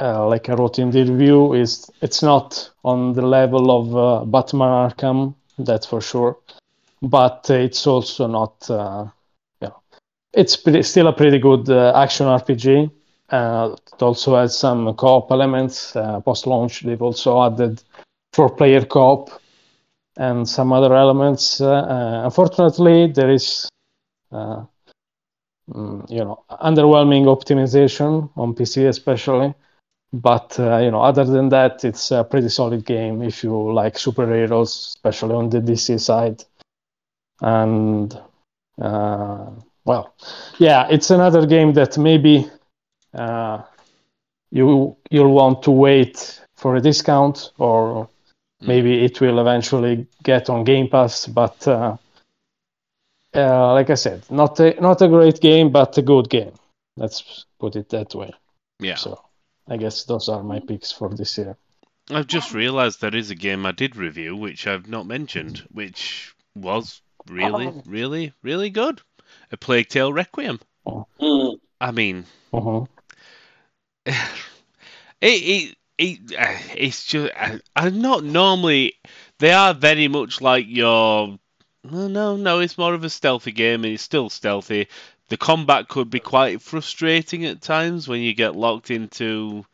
[0.00, 4.24] uh, like I wrote in the review, is it's not on the level of uh,
[4.24, 6.38] Batman Arkham, that's for sure,
[7.02, 9.06] but it's also not, uh,
[9.60, 9.72] you
[10.32, 12.90] it's pretty, still a pretty good uh, action RPG.
[13.32, 15.92] It also has some co-op elements.
[15.92, 17.82] Post-launch, they've also added
[18.32, 19.30] four-player co-op
[20.16, 21.60] and some other elements.
[21.60, 23.68] Uh, uh, unfortunately, there is,
[24.32, 24.64] uh,
[25.70, 29.54] mm, you know, underwhelming optimization on PC, especially.
[30.12, 34.88] But you know, other than that, it's a pretty solid game if you like superheroes,
[34.88, 36.42] especially on the DC side.
[37.40, 38.12] And
[39.84, 40.14] well,
[40.58, 42.50] yeah, it's another game that maybe
[43.14, 43.62] uh,
[44.50, 48.08] you you'll want to wait for a discount, or
[48.60, 51.26] maybe it will eventually get on Game Pass.
[51.26, 51.96] But uh,
[53.34, 56.52] uh, like I said, not a not a great game, but a good game.
[56.96, 58.32] Let's put it that way.
[58.80, 58.96] yeah.
[58.96, 59.20] So
[59.68, 61.56] I guess those are my picks for this year.
[62.10, 66.34] I've just realised there is a game I did review which I've not mentioned, which
[66.56, 67.82] was really, Oh.
[67.86, 69.00] really, really good.
[69.52, 70.58] A Plague Tale Requiem.
[70.86, 71.60] Mm.
[71.80, 72.88] I mean, Mhm.
[74.06, 74.16] it
[75.20, 78.94] it, it uh, it's just I, I'm not normally.
[79.38, 81.38] They are very much like your.
[81.84, 82.60] No, no, no.
[82.60, 84.88] It's more of a stealthy game, and it's still stealthy.
[85.28, 89.64] The combat could be quite frustrating at times when you get locked into,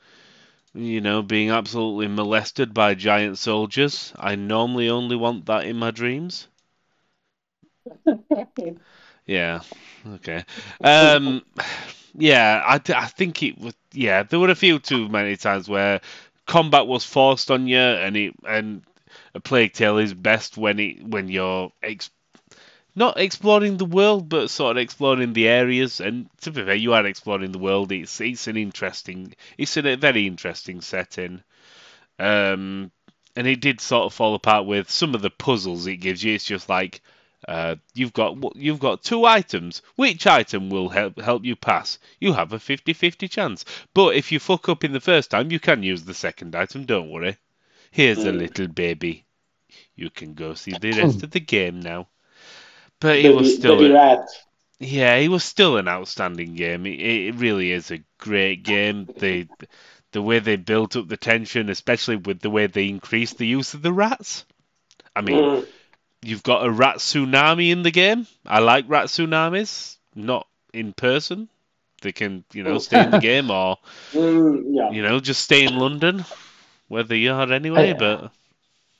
[0.74, 4.12] you know, being absolutely molested by giant soldiers.
[4.16, 6.48] I normally only want that in my dreams.
[9.26, 9.60] Yeah.
[10.14, 10.44] Okay.
[10.82, 11.42] Um.
[12.18, 12.62] Yeah.
[12.66, 13.74] I, I think it was.
[13.92, 14.22] Yeah.
[14.22, 16.00] There were a few too many times where
[16.46, 18.82] combat was forced on you, and it and
[19.34, 22.10] a plague tale is best when it when you're ex-
[22.94, 26.00] not exploring the world, but sort of exploring the areas.
[26.00, 27.92] And to be fair, you are exploring the world.
[27.92, 29.34] It's it's an interesting.
[29.58, 31.42] It's a very interesting setting.
[32.18, 32.90] Um.
[33.38, 36.34] And it did sort of fall apart with some of the puzzles it gives you.
[36.34, 37.02] It's just like,
[37.46, 39.82] Uh, you've got you've got two items.
[39.96, 41.98] Which item will help help you pass?
[42.20, 43.64] You have a 50-50 chance.
[43.94, 46.84] But if you fuck up in the first time, you can use the second item.
[46.86, 47.36] Don't worry.
[47.90, 48.38] Here's a Mm.
[48.38, 49.24] little baby.
[49.94, 52.08] You can go see the rest of the game now.
[53.00, 54.26] But it was still a-
[54.78, 56.86] yeah, it was still an outstanding game.
[56.86, 59.08] It, it really is a great game.
[59.18, 59.46] The
[60.12, 63.74] the way they built up the tension, especially with the way they increased the use
[63.74, 64.44] of the rats.
[65.14, 65.66] I mean, Mm.
[66.22, 68.26] You've got a rat tsunami in the game.
[68.46, 71.48] I like rat tsunamis, not in person.
[72.02, 73.76] They can, you know, stay in the game or,
[74.12, 74.90] Mm, yeah.
[74.90, 76.24] you know, just stay in London,
[76.88, 77.90] where they are anyway.
[77.90, 78.30] I- But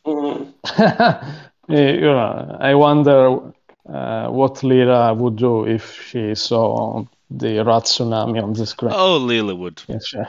[0.07, 0.53] Mm.
[1.69, 3.53] you know, I wonder
[3.89, 8.93] uh, what Lyra would do if she saw the rat tsunami on the screen.
[8.95, 10.29] oh, Leela would Yes, sure.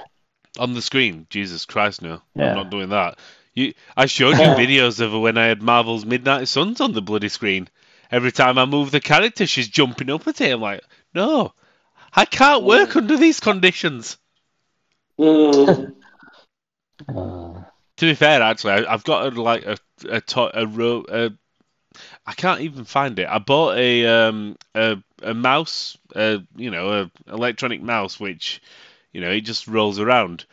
[0.58, 1.28] on the screen.
[1.30, 2.50] Jesus Christ, no, Yeah.
[2.50, 3.20] I'm not doing that.
[3.58, 7.02] You, I showed you videos of her when I had Marvel's Midnight Suns on the
[7.02, 7.68] bloody screen.
[8.12, 10.54] Every time I move the character, she's jumping up at it.
[10.54, 10.84] I'm like,
[11.16, 11.54] no,
[12.14, 14.18] I can't work under these conditions.
[15.20, 15.96] Mm.
[17.98, 19.76] To be fair, actually, I, I've got a, like a
[20.08, 21.04] a, to- a row.
[21.10, 21.32] A,
[22.28, 23.28] I can't even find it.
[23.28, 28.62] I bought a um a a mouse, a you know, a electronic mouse, which
[29.14, 30.46] you know it just rolls around.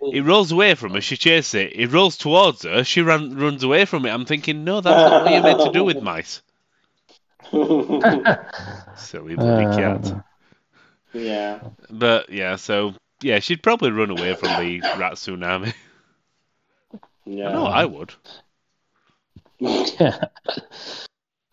[0.00, 1.00] It rolls away from her.
[1.00, 1.72] She chases it.
[1.74, 2.84] It rolls towards her.
[2.84, 4.10] She run, runs away from it.
[4.10, 6.42] I'm thinking, no, that's not what you're meant to do with mice.
[8.96, 10.06] Silly bloody cat.
[10.06, 10.20] uh,
[11.12, 11.60] yeah.
[11.90, 15.74] But yeah, so yeah, she'd probably run away from the rat tsunami.
[17.24, 17.52] Yeah.
[17.52, 18.14] No, I would.
[19.58, 20.24] yeah.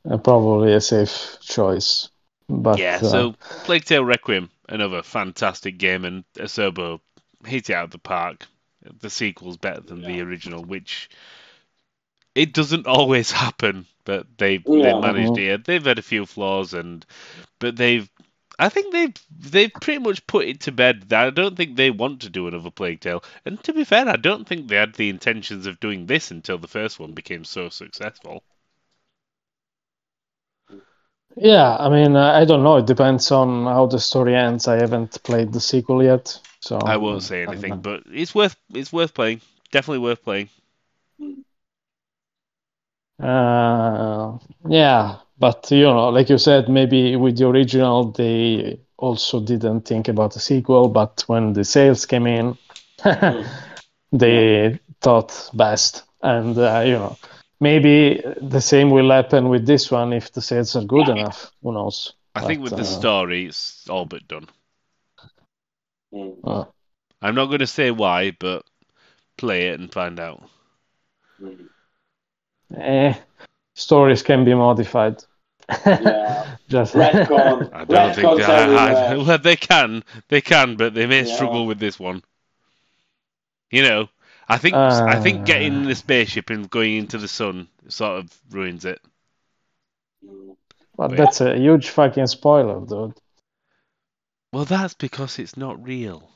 [0.07, 2.09] Uh, Probably a safe choice.
[2.47, 6.99] But yeah, uh, so Plague Tale Requiem, another fantastic game, and a Asobo
[7.47, 8.47] hit it out of the park.
[9.01, 11.09] The sequel's better than the original, which
[12.35, 14.93] it doesn't always happen, but they they Yeah.
[14.93, 15.65] managed it.
[15.65, 17.05] They've had a few flaws, and
[17.59, 18.09] but they've.
[18.59, 19.15] I think they've
[19.51, 21.09] they've pretty much put it to bed.
[21.09, 23.23] that I don't think they want to do another Plague Tale.
[23.45, 26.57] And to be fair, I don't think they had the intentions of doing this until
[26.57, 28.43] the first one became so successful.
[31.37, 32.77] yeah, I mean, uh, I don't know.
[32.77, 34.67] It depends on how the story ends.
[34.67, 38.91] I haven't played the sequel yet, so I won't say anything, but it's worth it's
[38.91, 39.41] worth playing.
[39.71, 40.49] Definitely worth playing.
[43.21, 49.81] Uh, yeah, but you know, like you said, maybe with the original they also didn't
[49.81, 52.57] think about the sequel, but when the sales came in,
[54.11, 57.15] they thought best, and uh, you know,
[57.59, 61.51] maybe the same will happen with this one if the sales are good enough.
[61.61, 62.13] Who knows?
[62.33, 64.47] I think But, with the uh, story, it's all but done.
[66.15, 66.35] Mm.
[66.43, 66.65] Uh,
[67.21, 68.63] I'm not going to say why, but
[69.37, 70.43] play it and find out.
[71.41, 71.67] Mm.
[72.77, 73.13] eh,
[73.73, 75.23] stories can be modified.
[75.85, 76.55] Yeah.
[76.69, 77.73] Just Retcon.
[77.73, 79.25] I don't think Retcons they, I, everywhere.
[79.27, 81.35] well, they can, they can, but they may Yeah.
[81.35, 82.23] struggle with this one.
[83.71, 84.09] You know,
[84.47, 85.43] I think I think Uh.
[85.43, 89.01] getting the spaceship and going into the sun sort of ruins it.
[90.25, 90.55] Mm.
[90.95, 93.19] But that's a huge fucking spoiler, dude.
[94.55, 96.29] Well, that's because it's not real.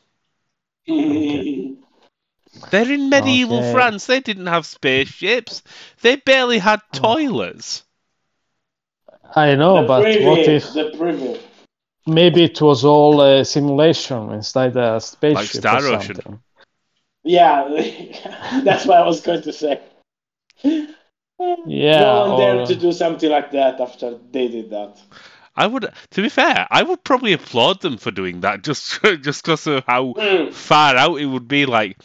[0.89, 1.77] Mm.
[2.69, 3.71] They're in medieval Okay.
[3.71, 4.07] France.
[4.07, 5.63] They didn't have spaceships.
[6.01, 6.99] They barely had Oh.
[6.99, 7.83] toilets.
[9.37, 11.39] I know, the but preview, what if the preview?
[12.07, 16.15] maybe it was all a simulation inside a spaceship Star or Ocean.
[16.15, 16.39] something?
[17.23, 17.69] Yeah,
[18.65, 19.79] that's what I was going to say.
[20.61, 24.97] Yeah, no one or- dared to do something like that after they did that.
[25.59, 29.43] I would, to be fair, I would probably applaud them for doing that, just just
[29.43, 30.53] because of how Mm.
[30.53, 31.65] far out it would be.
[31.65, 31.97] Like,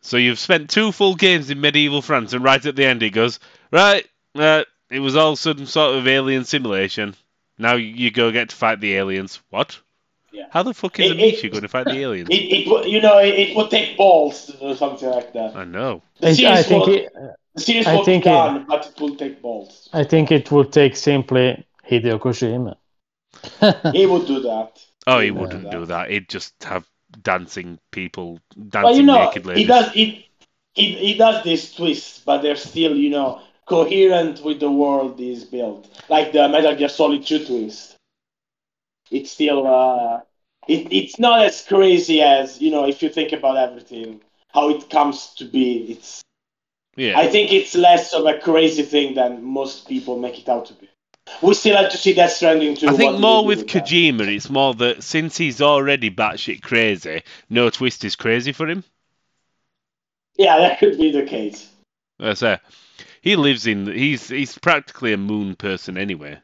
[0.00, 3.10] so you've spent two full games in medieval France, and right at the end it
[3.10, 7.14] goes, right, uh, it was all some sort of alien simulation.
[7.58, 9.40] Now you go get to fight the aliens.
[9.50, 9.78] What?
[10.32, 10.46] Yeah.
[10.50, 12.28] How the fuck is It- Amicia it- going to fight the aliens?
[12.30, 15.56] It, it, you know, it, it would take balls to do something like that.
[15.56, 16.02] I know.
[16.20, 17.12] The I, series, I think will, it,
[17.54, 19.88] the series I will think be done, but it will take balls.
[19.92, 22.76] I think it would take simply Hideo Kojima.
[23.92, 24.80] He would do that.
[25.06, 25.32] Oh, he Yeah.
[25.32, 26.10] wouldn't do that.
[26.10, 26.86] He'd just have
[27.22, 30.24] dancing people, But dancing you know, naked he does it.
[30.74, 35.44] He, he does these twists, but they're still, you know, coherent with the world he's
[35.44, 35.88] built.
[36.08, 37.96] Like the Metal Gear Solid 2 twist.
[39.10, 40.20] It's still, uh,
[40.68, 44.20] it, it's not as crazy as, you know, if you think about everything,
[44.52, 45.92] how it comes to be.
[45.92, 46.20] It's,
[46.96, 47.18] Yeah.
[47.18, 50.74] I think it's less of a crazy thing than most people make it out to
[50.74, 50.88] be.
[51.42, 52.88] We still have to see Death Stranding too.
[52.88, 53.68] I think more with that.
[53.68, 58.84] Kojima, it's more that since he's already batshit crazy, no twist is crazy for him.
[60.36, 61.68] Yeah, that could be the case.
[62.20, 62.58] I say,
[63.20, 63.86] he lives in.
[63.86, 66.38] He's he's practically a moon person anyway.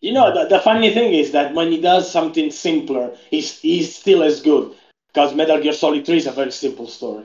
[0.00, 3.96] You know, the, the funny thing is that when he does something simpler, he's, he's
[3.96, 4.74] still as good.
[5.08, 7.24] Because Metal Gear Solid 3 is a very simple story.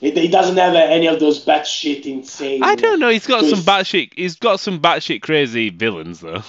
[0.00, 2.62] It, it doesn't have any of those batshit insane.
[2.62, 3.08] I don't know.
[3.08, 3.66] He's got some twists.
[3.66, 4.12] batshit.
[4.14, 6.42] He's got some batshit crazy villains though.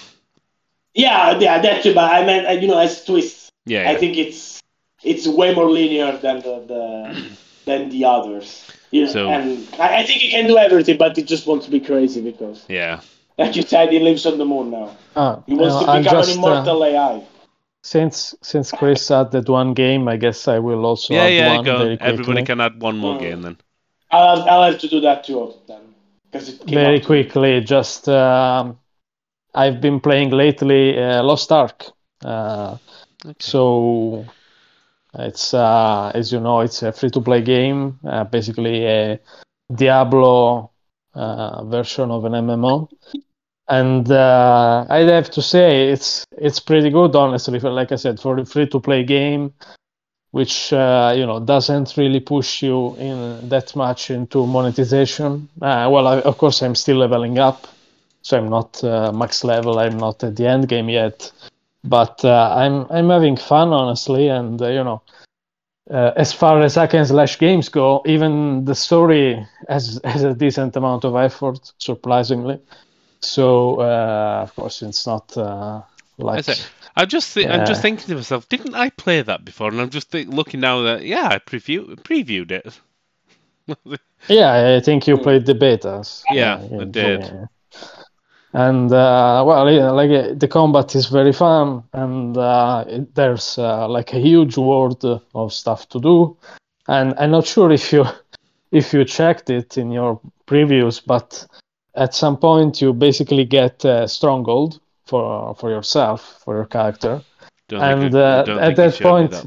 [0.93, 1.93] Yeah, yeah, that too.
[1.93, 3.51] But I meant, uh, you know, as twists.
[3.65, 3.89] Yeah.
[3.89, 3.97] I yeah.
[3.97, 4.61] think it's
[5.03, 7.31] it's way more linear than the, the
[7.65, 8.69] than the others.
[8.91, 11.65] You know, So- and I, I think he can do everything, but he just wants
[11.65, 13.01] to be crazy because, yeah.
[13.37, 14.97] like you said, he lives on the moon now.
[15.15, 17.23] Ah, He wants uh, to I'm become just, an uh, immortal AI.
[17.83, 21.55] Since since Chris added one game, I guess I will also yeah, add yeah.
[21.55, 21.77] one Go.
[21.77, 22.13] very quickly.
[22.13, 23.57] Everybody can add one more game then.
[24.11, 25.81] I'll have, I'll have to do that too then,
[26.31, 27.05] because it very out.
[27.05, 27.61] quickly.
[27.61, 28.79] Just um,
[29.53, 31.85] I've been playing lately uh, Lost Ark.
[32.23, 32.77] Uh,
[33.25, 33.35] Okay.
[33.39, 34.25] so
[35.13, 39.19] it's uh, as you know, it's a free-to-play game, uh, basically a
[39.73, 40.71] Diablo
[41.13, 42.87] uh, version of an MMO.
[43.69, 47.59] And uh, I'd have to say it's it's pretty good, honestly.
[47.59, 49.53] For, like I said, for a free-to-play game,
[50.31, 55.49] which uh, you know doesn't really push you in that much into monetization.
[55.61, 57.67] Uh, well, I, of course, I'm still leveling up,
[58.23, 59.77] so I'm not uh, max level.
[59.77, 61.31] I'm not at the end game yet,
[61.83, 64.29] but uh, I'm I'm having fun, honestly.
[64.29, 65.03] And uh, you know,
[65.91, 70.75] as far as hack and slash games go, even the story has has a decent
[70.75, 72.59] amount of effort, surprisingly.
[73.21, 75.81] So uh, of course, it's not uh,
[76.17, 76.55] like I
[76.95, 79.69] I'm just thi- I'm just thinking to myself, didn't I play that before?
[79.69, 82.79] And I'm just think, looking now that yeah, I preview, previewed it.
[84.27, 86.23] Yeah, I think you played the betas.
[86.31, 87.21] Yeah, Uh, I did.
[87.21, 87.45] yeah.
[88.53, 93.57] And uh, well, yeah, like uh, the combat is very fun, and uh, it, there's
[93.57, 95.03] uh, like a huge world
[95.35, 96.37] of stuff to do.
[96.87, 98.05] And I'm not sure if you
[98.71, 101.45] if you checked it in your previews, but
[101.99, 107.21] at some point you basically get a stronghold for for yourself for your character.
[107.67, 109.45] Don't And, I, I uh, don't at that point- that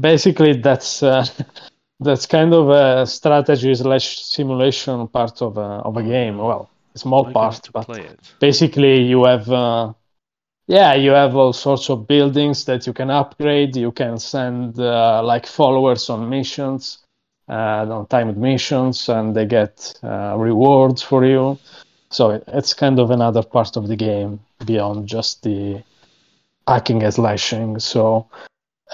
[0.00, 1.24] basically that's uh,
[2.00, 6.38] that's kind of a strategy slash simulation part of a of a game.
[6.38, 7.88] Well, a small I part, but
[8.40, 9.92] basically you have uh,
[10.66, 13.76] yeah you have all sorts of buildings that you can upgrade.
[13.76, 17.09] You can send uh, like followers on missions, uh,
[17.54, 21.58] on timed missions, and they get uh, rewards for you.
[22.10, 25.82] So it- it's kind of another part of the game beyond just the
[26.66, 27.78] hacking and slashing.
[27.78, 28.26] So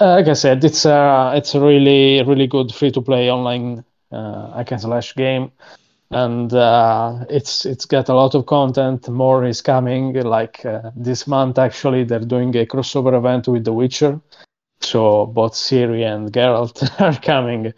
[0.00, 3.84] uh, like I said, it's a it's a really really good free to play online
[4.12, 5.50] uh, hack and slash game,
[6.10, 9.08] and uh, it's it's got a lot of content.
[9.08, 10.14] More is coming.
[10.14, 14.20] Like uh, this month, actually, they're doing a crossover event with The Witcher,
[14.80, 17.72] so both Siri and Geralt are coming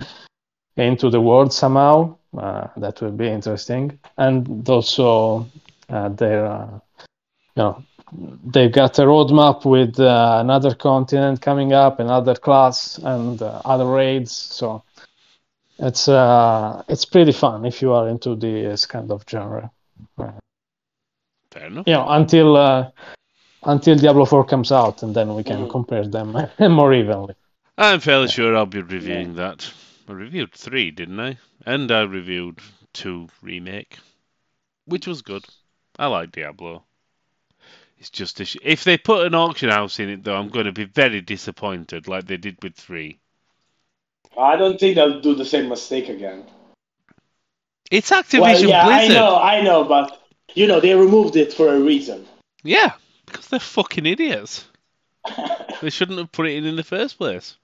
[0.79, 2.16] into the world somehow.
[2.37, 5.47] Uh, that will be interesting, and also
[5.89, 6.79] uh, they're uh,
[7.57, 7.83] you know
[8.53, 13.87] they've got a roadmap with uh, another continent coming up, another class, and uh, other
[13.87, 14.31] raids.
[14.33, 14.83] So
[15.79, 19.70] it's uh, it's pretty fun if you are into this kind of genre.
[21.51, 21.87] Fair enough.
[21.87, 22.91] You know, until uh,
[23.62, 25.70] until Diablo 4 comes out, and then we can Mm.
[25.70, 26.37] compare them
[26.74, 27.35] more evenly.
[27.79, 29.72] I'm fairly sure I'll be reviewing that.
[30.09, 31.38] I reviewed three, didn't I?
[31.66, 32.61] And I reviewed
[32.92, 33.98] two remake,
[34.86, 35.44] which was good.
[35.98, 36.84] I like Diablo.
[37.98, 40.66] It's just a sh- if they put an auction house in it, though, I'm going
[40.66, 43.18] to be very disappointed, like they did with three.
[44.38, 46.44] I don't think they'll do the same mistake again.
[47.90, 49.16] It's well, Activision yeah, Blizzard.
[49.16, 50.22] I know, I know, but
[50.54, 52.26] you know they removed it for a reason.
[52.62, 52.92] Yeah,
[53.26, 54.64] because they're fucking idiots.
[55.80, 57.56] They shouldn't have put it in in the first place.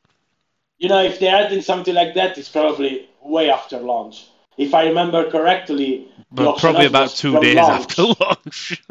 [0.78, 4.26] You know, if they're adding something like that, it's probably way after launch.
[4.56, 7.80] If I remember correctly, But probably about two days launch.
[7.98, 8.82] after launch,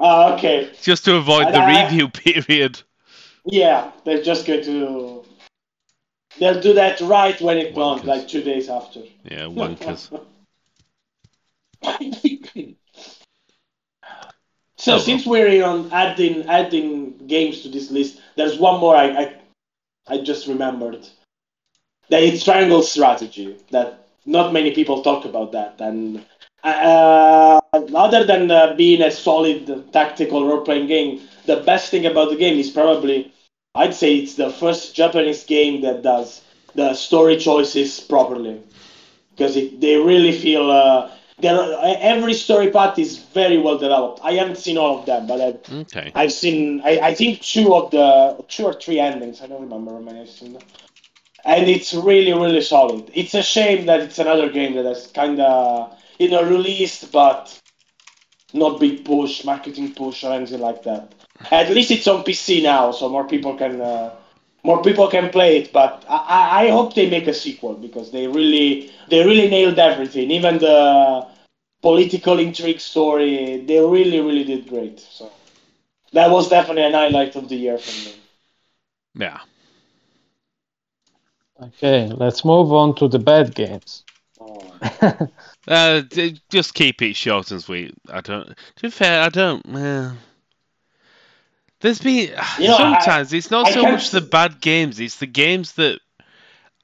[0.00, 0.70] Oh, okay.
[0.82, 2.80] just to avoid the I- review period.
[3.46, 5.24] Yeah, they're just going to.
[6.38, 9.00] They'll do that right when it launched, like two days after.
[9.24, 10.10] Yeah, wankers.
[11.86, 11.98] Oh,
[14.76, 19.06] so Oh, since we're on adding adding games to this list, there's one more I
[19.22, 19.36] I,
[20.06, 21.06] I just remembered.
[22.08, 23.56] That it's Triangle Strategy.
[23.70, 26.24] That not many people talk about that, and
[26.62, 27.60] uh,
[27.94, 32.58] other than uh, being a solid tactical role-playing game, the best thing about the game
[32.58, 33.32] is probably
[33.74, 36.42] I'd say it's the first Japanese game that does
[36.74, 38.62] the story choices properly
[39.30, 41.76] because they really feel uh, there.
[41.82, 44.20] Every story path is very well developed.
[44.22, 46.12] I haven't seen all of them, but I've, Okay.
[46.14, 49.40] I've seen I, I think two of the two or three endings.
[49.42, 50.58] I don't remember how many I've seen.
[51.44, 53.10] and it's really really solid.
[53.14, 57.60] It's a shame that it's another game that is kind of you know released, but
[58.52, 61.12] not big push, marketing push or anything like that.
[61.50, 64.14] At least it's on PC now, so more people can uh,
[64.64, 65.72] more people can play it.
[65.72, 70.30] But I, I hope they make a sequel because they really they really nailed everything,
[70.30, 71.26] even the
[71.82, 73.64] political intrigue story.
[73.64, 75.00] They really really did great.
[75.00, 75.30] So
[76.12, 78.14] that was definitely an highlight of the year for me.
[79.14, 79.40] Yeah.
[81.62, 84.04] Okay, let's move on to the bad games.
[84.40, 84.74] Oh.
[85.66, 86.02] Uh,
[86.50, 87.94] just keep it short and sweet.
[88.10, 88.48] I don't.
[88.48, 89.64] To be fair, I don't.
[89.74, 90.12] Uh,
[91.84, 95.18] there's been You know, I- sometimes it's not I so much the bad games; it's
[95.18, 96.00] the games that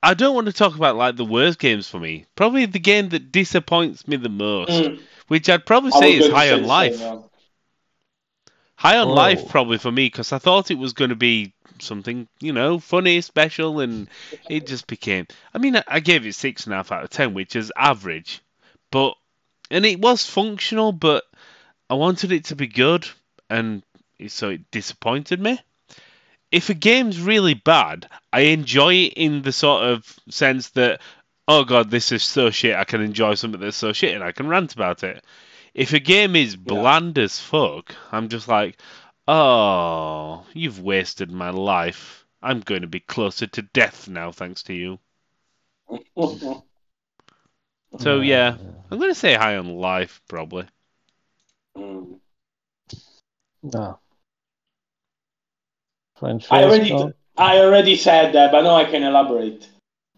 [0.03, 0.97] I don't want to talk about.
[0.97, 5.01] Like the worst games for me, probably the game that disappoints me the most, Mm.
[5.29, 6.97] which I'd probably say is High on Life.
[6.97, 7.25] same.
[8.77, 9.15] High on Oh.
[9.15, 12.79] Life probably for me because I thought it was going to be something you know
[12.79, 14.09] funny, special, and
[14.49, 15.27] it just became.
[15.55, 17.73] I mean, I- I gave it six and a half out of ten, which is
[17.77, 18.41] average,
[18.91, 19.15] but
[19.71, 21.25] and it was functional, but
[21.89, 23.07] I wanted it to be good,
[23.51, 23.85] and it-
[24.29, 25.61] so it disappointed me.
[26.51, 31.01] If a game's really bad, I enjoy it in the sort of sense that,
[31.47, 34.33] oh god, this is so shit, I can enjoy something that's so shit and I
[34.33, 35.25] can rant about it.
[35.75, 38.81] If a game is bland as fuck, I'm just like,
[39.29, 42.27] oh, you've wasted my life.
[42.43, 44.99] I'm going to be closer to death now, thanks to you.
[47.99, 48.57] So yeah,
[48.91, 50.67] I'm going to say high on life, probably.
[51.77, 52.21] Mm.
[53.63, 53.99] No.
[56.21, 56.93] French I already,
[57.37, 59.69] I already said that, but now I can elaborate.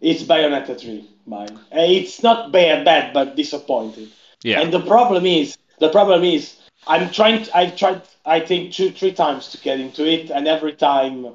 [0.01, 1.57] It's Bayonetta 3, mine.
[1.75, 4.09] Uh, It's not bad, bad, but disappointing.
[4.43, 4.61] Yeah.
[4.61, 6.57] And the problem is, the problem is,
[6.89, 7.45] I'm trying.
[7.45, 11.29] To, I've tried, I think, two, three times to get into it, and every time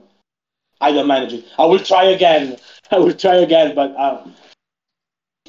[0.82, 1.46] I don't manage it.
[1.58, 2.58] I will try again.
[2.92, 4.28] I will try again, but uh,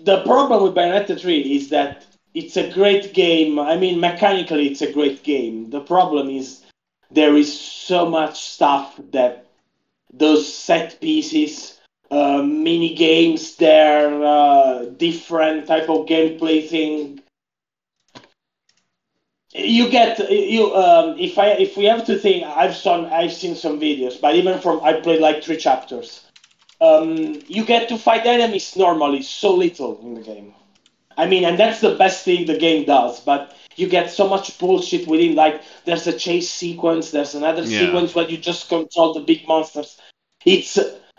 [0.03, 3.59] the problem with Bayonetta 3 is that it's a great game.
[3.59, 5.71] I mean, mechanically, it's a great game.
[5.71, 6.63] The problem is
[7.11, 9.47] there is so much stuff that
[10.13, 11.79] those set pieces,
[12.11, 17.21] uh, mini games, there, uh, different type of gameplay thing.
[19.55, 23.57] You get you um, if I if we have to think I've seen I've seen
[23.57, 26.25] some videos, but even from I played like three chapters.
[26.81, 30.55] Um, you get to fight enemies normally so little in the game.
[31.17, 33.19] I mean, and that's the best thing the game does.
[33.19, 35.35] But you get so much bullshit within.
[35.37, 37.11] Like, there's a chase sequence.
[37.11, 37.81] There's another Yeah.
[37.87, 39.97] sequence where you just control the big monsters.
[40.45, 40.75] It's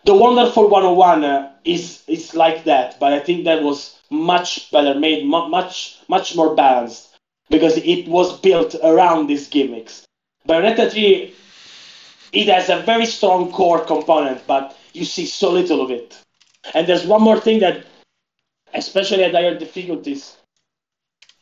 [0.06, 4.94] the Wonderful 101 uh, is is like that, but I think that was much better
[4.96, 7.10] made, much much more balanced
[7.50, 10.06] because it was built around these gimmicks.
[10.48, 11.34] Bayonetta 3,
[12.32, 16.18] it has a very strong core component, but you see so little of it.
[16.74, 17.86] And there's one more thing that,
[18.74, 20.38] especially at higher difficulties,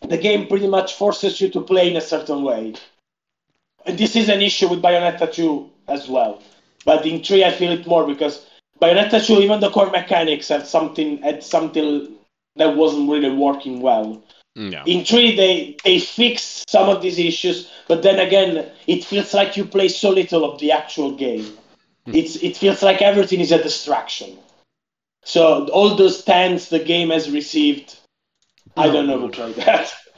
[0.09, 2.75] the game pretty much forces you to play in a certain way.
[3.85, 6.41] And this is an issue with Bayonetta 2 as well.
[6.85, 8.45] But in 3 I feel it more because
[8.81, 12.15] Bayonetta 2, even the core mechanics had something had something
[12.55, 14.21] that wasn't really working well.
[14.55, 14.83] Yeah.
[14.85, 19.57] In 3 they they fix some of these issues, but then again it feels like
[19.57, 21.45] you play so little of the actual game.
[22.05, 22.15] Hmm.
[22.15, 24.37] It's it feels like everything is a distraction.
[25.23, 27.99] So all those tens the game has received,
[28.77, 29.93] I don't know who tried that.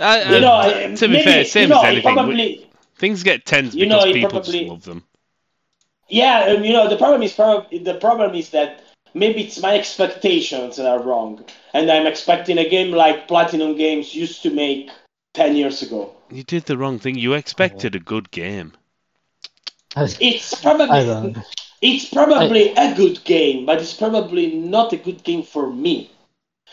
[0.00, 2.14] I, you I- know, I- to be maybe- fair, same you know, as anything.
[2.14, 2.64] Probably,
[2.96, 5.04] Things get tens You because know, it people probably- just love them.
[6.08, 8.80] yeah, um, you know the problem is probably the problem is that
[9.14, 14.14] maybe it's my expectations that are wrong, and I'm expecting a game like Platinum Games
[14.14, 14.90] used to make
[15.32, 16.12] ten years ago.
[16.30, 17.16] You did the wrong thing.
[17.16, 18.72] You expected a good game.
[19.96, 21.34] It's probably
[21.80, 26.10] it's probably a good game, but it's probably not a good game for me.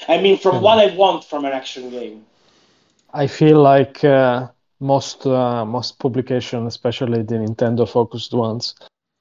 [0.08, 0.64] I mean, from Hmm.
[0.64, 2.26] what I want from an action game.
[3.14, 4.48] I feel like uh,
[4.80, 8.76] most uh, most publications, especially the Nintendo focused ones,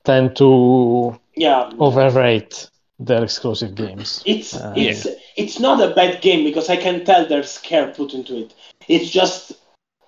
[0.04, 4.22] tend to Yeah, overrate their exclusive games.
[4.26, 5.06] It's Uh, it's
[5.36, 8.54] it's not a bad game because I can tell there's care put into it.
[8.88, 9.52] It's just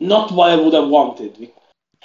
[0.00, 1.50] not what I would have wanted.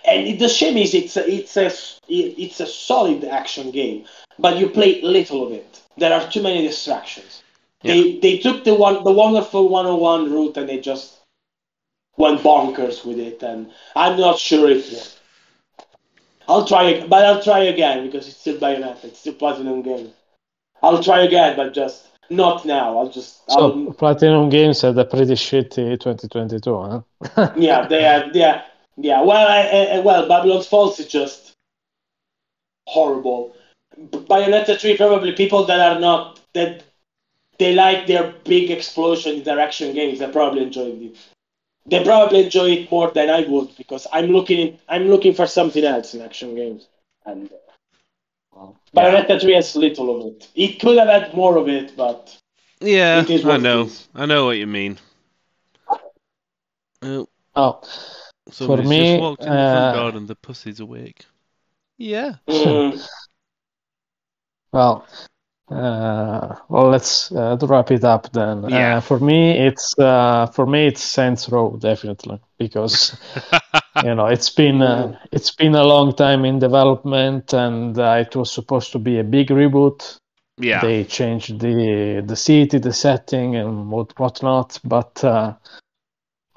[0.05, 1.71] And it- the shame is it's a, it's a
[2.07, 4.05] it's a solid action game,
[4.39, 5.81] but you play little of it.
[5.97, 7.43] There are too many distractions.
[7.83, 11.19] They they took the one the wonderful 101 route and they just
[12.17, 15.19] went bonkers with it, and I'm not sure if.
[16.47, 20.11] I'll try, ag- but I'll try again because it's still Bayonetta, it's still Platinum game.
[20.83, 22.97] I'll try again, but just not now.
[22.97, 23.49] I'll just.
[23.49, 27.03] So I'll, Platinum Games had a pretty shitty 2022,
[27.35, 27.53] huh?
[27.57, 28.29] yeah, they are.
[28.33, 28.63] Yeah,
[28.97, 29.21] yeah.
[29.21, 31.53] Well, I, I, well, Babylon's Falls is just
[32.87, 33.55] horrible.
[33.99, 36.83] Bayonetta 3 probably people that are not that
[37.61, 40.17] they like their big explosion interaction games.
[40.19, 41.15] They probably enjoy it.
[41.85, 45.83] They probably enjoy it more than I would because I'm looking I'm looking for something
[45.83, 46.87] else in action games.
[47.25, 47.51] And
[48.57, 50.47] uh, Bayonetta 3 has little of it.
[50.55, 52.35] It could have had more of it, but
[52.81, 53.83] Yeah, It is I know.
[53.83, 54.07] is.
[54.15, 54.97] I know what you mean.
[57.03, 57.81] Oh, Oh,
[58.49, 61.25] somebody's me, just walked in the front uh, door and the pussy's awake.
[61.97, 62.35] Yeah.
[62.49, 62.99] mm,
[64.73, 65.05] well,
[65.71, 68.67] uh, well, let's uh, wrap it up then.
[68.69, 68.97] Yeah.
[68.97, 73.17] Uh, for me, it's uh, for me it's Saints Row definitely because
[74.03, 78.35] you know it's been uh, it's been a long time in development and uh, it
[78.35, 80.17] was supposed to be a big reboot.
[80.57, 80.81] yeah.
[80.81, 85.23] They changed the the city, the setting, and what whatnot, but.
[85.23, 85.55] Uh,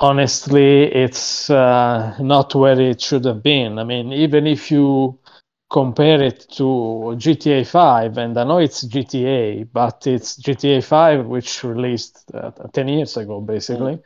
[0.00, 3.78] honestly, it's uh, not where it should have been.
[3.78, 5.18] I mean, even if you
[5.74, 11.64] compare it to GTA 5, and I know it's GTA, but it's GTA 5 which
[11.64, 13.98] released uh, 10 years ago, basically,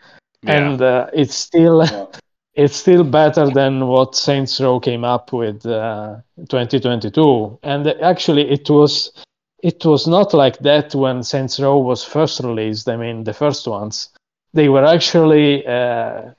[0.43, 0.57] yeah.
[0.57, 2.07] and uh, it's still yeah.
[2.55, 6.17] it's still better than what Saints Row came up with uh,
[6.49, 7.59] 2022.
[7.63, 9.13] And actually, it was
[9.63, 12.89] it was not like that when Saints Row was first released.
[12.89, 14.09] I mean, the first ones
[14.55, 16.31] they were actually uh,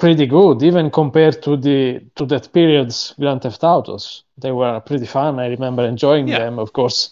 [0.00, 4.24] pretty good, even compared to the to that period's Grand Theft Autos.
[4.38, 5.38] They were pretty fun.
[5.38, 6.38] I remember enjoying Yeah.
[6.38, 6.58] them.
[6.58, 7.10] Of course,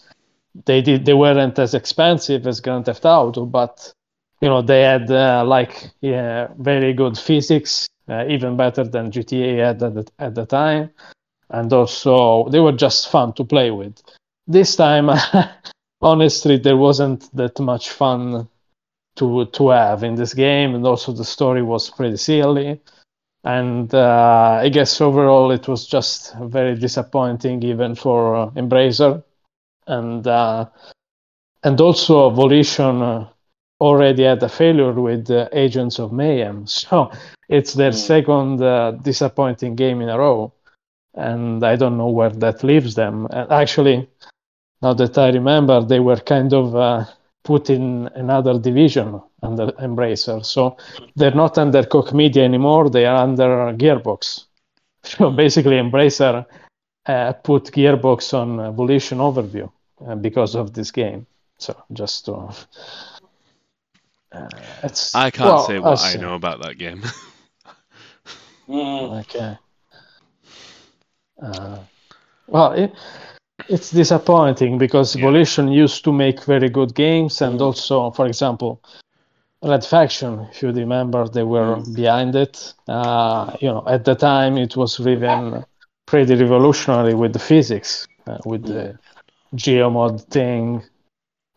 [0.66, 3.92] they did they weren't as expensive as Grand Theft Auto, but
[4.40, 9.66] you know they had uh, like yeah, very good physics, uh, even better than GTA
[9.66, 10.90] had at the, at the time,
[11.50, 13.94] and also they were just fun to play with.
[14.46, 15.10] This time,
[16.02, 18.48] honestly, there wasn't that much fun
[19.18, 22.80] to to have in this game, and also the story was pretty silly.
[23.44, 29.22] And uh, I guess overall it was just very disappointing, even for uh, Embracer,
[29.86, 30.66] and uh,
[31.64, 33.26] and also Volition uh,
[33.80, 37.10] already had a failure with Agents of Mayhem, so
[37.48, 37.94] it's their Mm.
[37.94, 40.52] second uh, disappointing game in a row,
[41.14, 43.26] and I don't know where that leaves them.
[43.30, 44.08] And actually,
[44.82, 47.04] now that I remember, they were kind of uh,
[47.48, 50.76] put in another division under Embracer, so
[51.16, 52.90] they're not under Koch Media anymore.
[52.90, 54.44] They are under Gearbox.
[55.02, 56.44] So basically, Embracer
[57.06, 59.70] uh, put Gearbox on uh, Volition Overview
[60.06, 61.26] uh, because of this game.
[61.58, 62.32] So just to,
[64.32, 64.48] uh,
[64.82, 67.02] it's I can't well, say what I know about that game.
[68.68, 69.56] Mm, Okay.
[71.42, 71.78] Uh,
[72.48, 72.92] well, it,
[73.68, 75.22] it's disappointing because Yeah.
[75.22, 77.64] Volition used to make very good games, and Mm.
[77.66, 78.80] also, for example,
[79.62, 81.94] Red Faction, if you remember, they were Mm.
[81.94, 82.74] behind it.
[82.88, 85.64] Uh, you know, at the time, it was even
[86.06, 88.98] pretty revolutionary with the physics, uh, with the
[89.54, 90.82] geomod thing.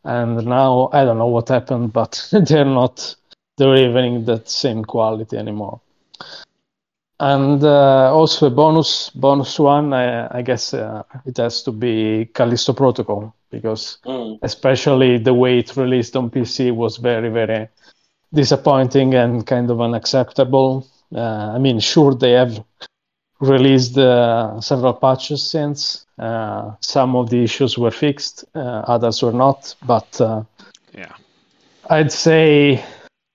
[0.03, 3.15] And now I don't know what happened, but they're not
[3.57, 5.79] delivering that same quality anymore.
[7.21, 12.25] And uh, also a bonus bonus one, I, I guess uh, it has to be
[12.33, 17.67] Callisto Protocol because mm, especially the way it released on PC was very very
[18.33, 20.87] disappointing and kind of unacceptable.
[21.13, 22.63] Uh, I mean, sure they have
[23.39, 26.07] released uh, several patches since.
[26.17, 30.19] Uh, some of the issues were fixed, uh, others were not, but.
[30.19, 30.43] Uh,
[30.97, 31.13] yeah.
[31.87, 32.83] I'd say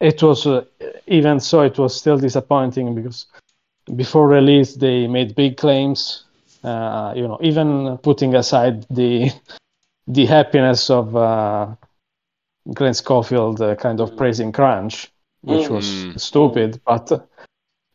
[0.00, 0.64] it was uh,
[1.06, 3.26] even so it was still disappointing because
[3.94, 6.24] before release they made big claims
[6.64, 9.30] uh, you know even putting aside the
[10.06, 11.66] the happiness of uh,
[12.74, 15.12] Glenn Schofield uh, kind of praising crunch
[15.42, 16.16] which was Mm.
[16.16, 17.18] stupid but uh,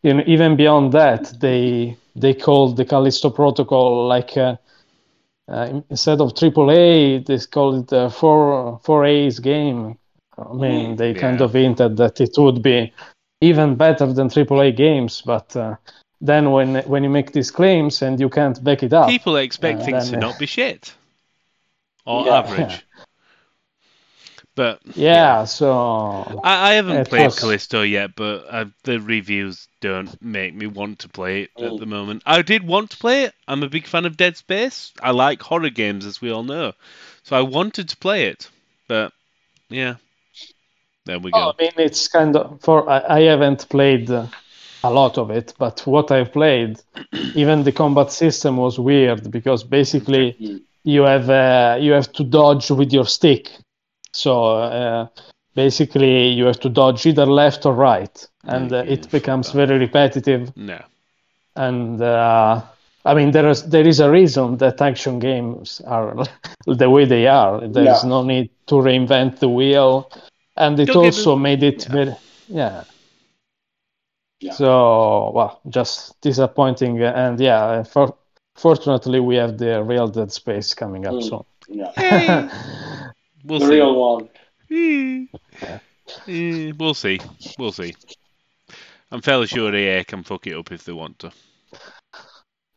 [0.03, 4.55] you know even beyond that they they called the Callisto protocol like uh,
[5.47, 9.97] uh, instead of AAA they called it a four four A's game.
[10.37, 12.91] I mean, Mm, they kind of hinted that it would be
[13.41, 15.75] even better than AAA games, but uh,
[16.21, 19.81] then when when you make these claims and you can't back it up, People expect
[19.81, 20.93] uh, things to uh, not be shit
[22.05, 22.37] or Yeah.
[22.39, 22.85] average.
[24.53, 30.21] But yeah, so I, I haven't played was- Callisto yet, but uh, the reviews don't
[30.21, 31.79] make me want to play it at Mm.
[31.79, 32.23] the moment.
[32.25, 33.33] I did want to play it.
[33.47, 34.91] I'm a big fan of Dead Space.
[35.01, 36.73] I like horror games, as we all know.
[37.23, 38.49] So I wanted to play it,
[38.89, 39.13] but
[39.69, 39.95] yeah,
[41.05, 41.53] there we Oh, go.
[41.57, 44.27] I mean, it's kind of for I, I haven't played uh,
[44.83, 46.81] a lot of it, but what I've played,
[47.35, 50.61] even the combat system was weird because basically mm.
[50.83, 53.49] you have uh, you have to dodge with your stick.
[54.13, 55.07] So uh,
[55.55, 60.51] basically, you have to dodge either left or right, and uh, it becomes very repetitive.
[60.55, 60.79] No.
[61.55, 62.61] And uh,
[63.05, 66.25] I mean, there is there is a reason that action games are
[66.65, 67.67] the way they are.
[67.67, 68.09] There is Yeah.
[68.09, 70.09] no need to reinvent the wheel,
[70.57, 71.91] and it Don't also me- made it yeah.
[71.91, 72.15] very
[72.47, 72.83] yeah.
[74.39, 74.53] Yeah.
[74.53, 78.15] So well, just disappointing, and yeah, for,
[78.55, 81.23] fortunately we have the real Dead Space coming up Mm.
[81.29, 81.43] soon.
[81.69, 82.49] Yeah.
[83.43, 83.71] We'll the see.
[83.73, 84.29] real one.
[84.71, 85.25] Eh,
[86.27, 87.19] eh, we'll see.
[87.57, 87.95] We'll see.
[89.11, 91.31] I'm fairly sure EA can fuck it up if they want to.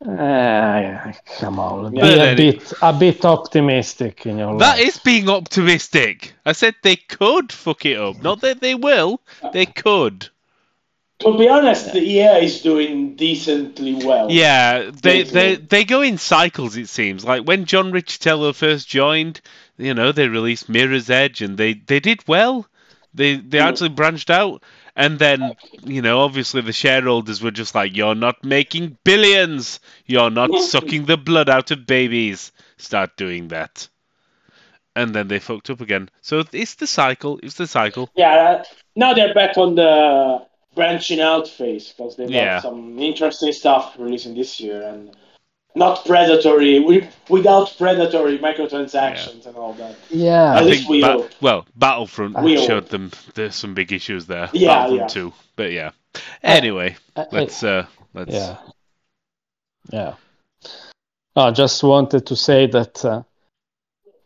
[0.07, 4.87] Uh, come on, be But a then- bit a bit optimistic in your That life.
[4.87, 6.33] is being optimistic.
[6.45, 8.21] I said they could fuck it up.
[8.21, 9.19] Not that they will.
[9.53, 10.29] They could.
[11.19, 14.29] To be honest, the EA is doing decently well.
[14.29, 16.75] Yeah, they they they go in cycles.
[16.77, 19.41] It seems like when John Riccitiello first joined,
[19.77, 22.67] you know, they released Mirror's Edge, and they they did well.
[23.13, 24.61] They they actually branched out,
[24.95, 29.79] and then you know, obviously the shareholders were just like, "You're not making billions.
[30.05, 32.51] You're not sucking the blood out of babies.
[32.77, 33.87] Start doing that."
[34.95, 36.09] And then they fucked up again.
[36.21, 37.39] So it's the cycle.
[37.43, 38.09] It's the cycle.
[38.15, 38.63] Yeah, uh,
[38.95, 42.55] now they're back on the branching out phase because they've Yeah.
[42.55, 45.15] got some interesting stuff releasing this year and
[45.75, 49.95] not predatory, wi- without predatory microtransactions and all that.
[50.09, 52.65] Yeah, At I least think we Ba- well, Battlefront We hope.
[52.67, 54.49] showed them there's some big issues there.
[54.53, 55.21] Yeah, Battlefront yeah.
[55.23, 55.33] 2.
[55.55, 55.91] But yeah.
[56.43, 58.57] Anyway, I- I- let's uh let's yeah,
[59.91, 60.13] yeah.
[61.35, 63.23] I just wanted to say that uh,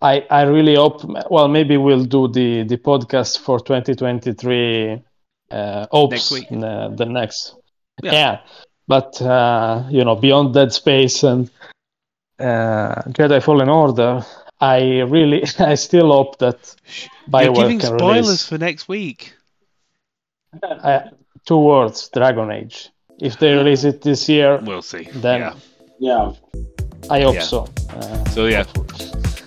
[0.02, 1.02] I I really hope.
[1.32, 5.02] Well, maybe we'll do the the podcast for 2023.
[5.52, 6.48] Uh, hopes Next week.
[6.52, 7.56] uh, the next.
[8.04, 8.12] Yeah.
[8.14, 8.40] Yeah,
[8.90, 11.50] but uh, you know, beyond Dead Space and
[12.40, 14.26] uh, Jedi Fallen Order,
[14.60, 16.76] I really I still hope that
[17.32, 19.34] You're Bioware giving can spoilers release for next week.
[20.64, 21.02] uh,
[21.46, 22.90] two words: Dragon Age.
[23.22, 25.08] If they release it this year, We'll see.
[25.16, 25.54] then yeah.
[26.00, 26.32] Yeah.
[27.10, 27.42] I hope Yeah.
[27.44, 27.68] so.
[27.90, 28.64] Uh, So yeah.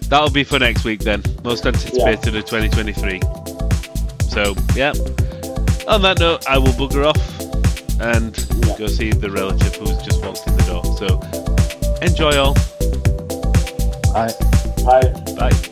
[0.09, 1.23] That'll be for next week then.
[1.43, 3.21] Most anticipated of 2023.
[4.29, 4.93] So yeah.
[5.89, 7.42] On that note, I will bugger off
[8.01, 8.35] and
[8.79, 10.85] go see the relative who's just walked in the door.
[10.97, 11.21] So
[12.01, 12.55] enjoy all.
[14.13, 14.33] Bye.
[14.85, 15.35] Bye.
[15.37, 15.72] Bye.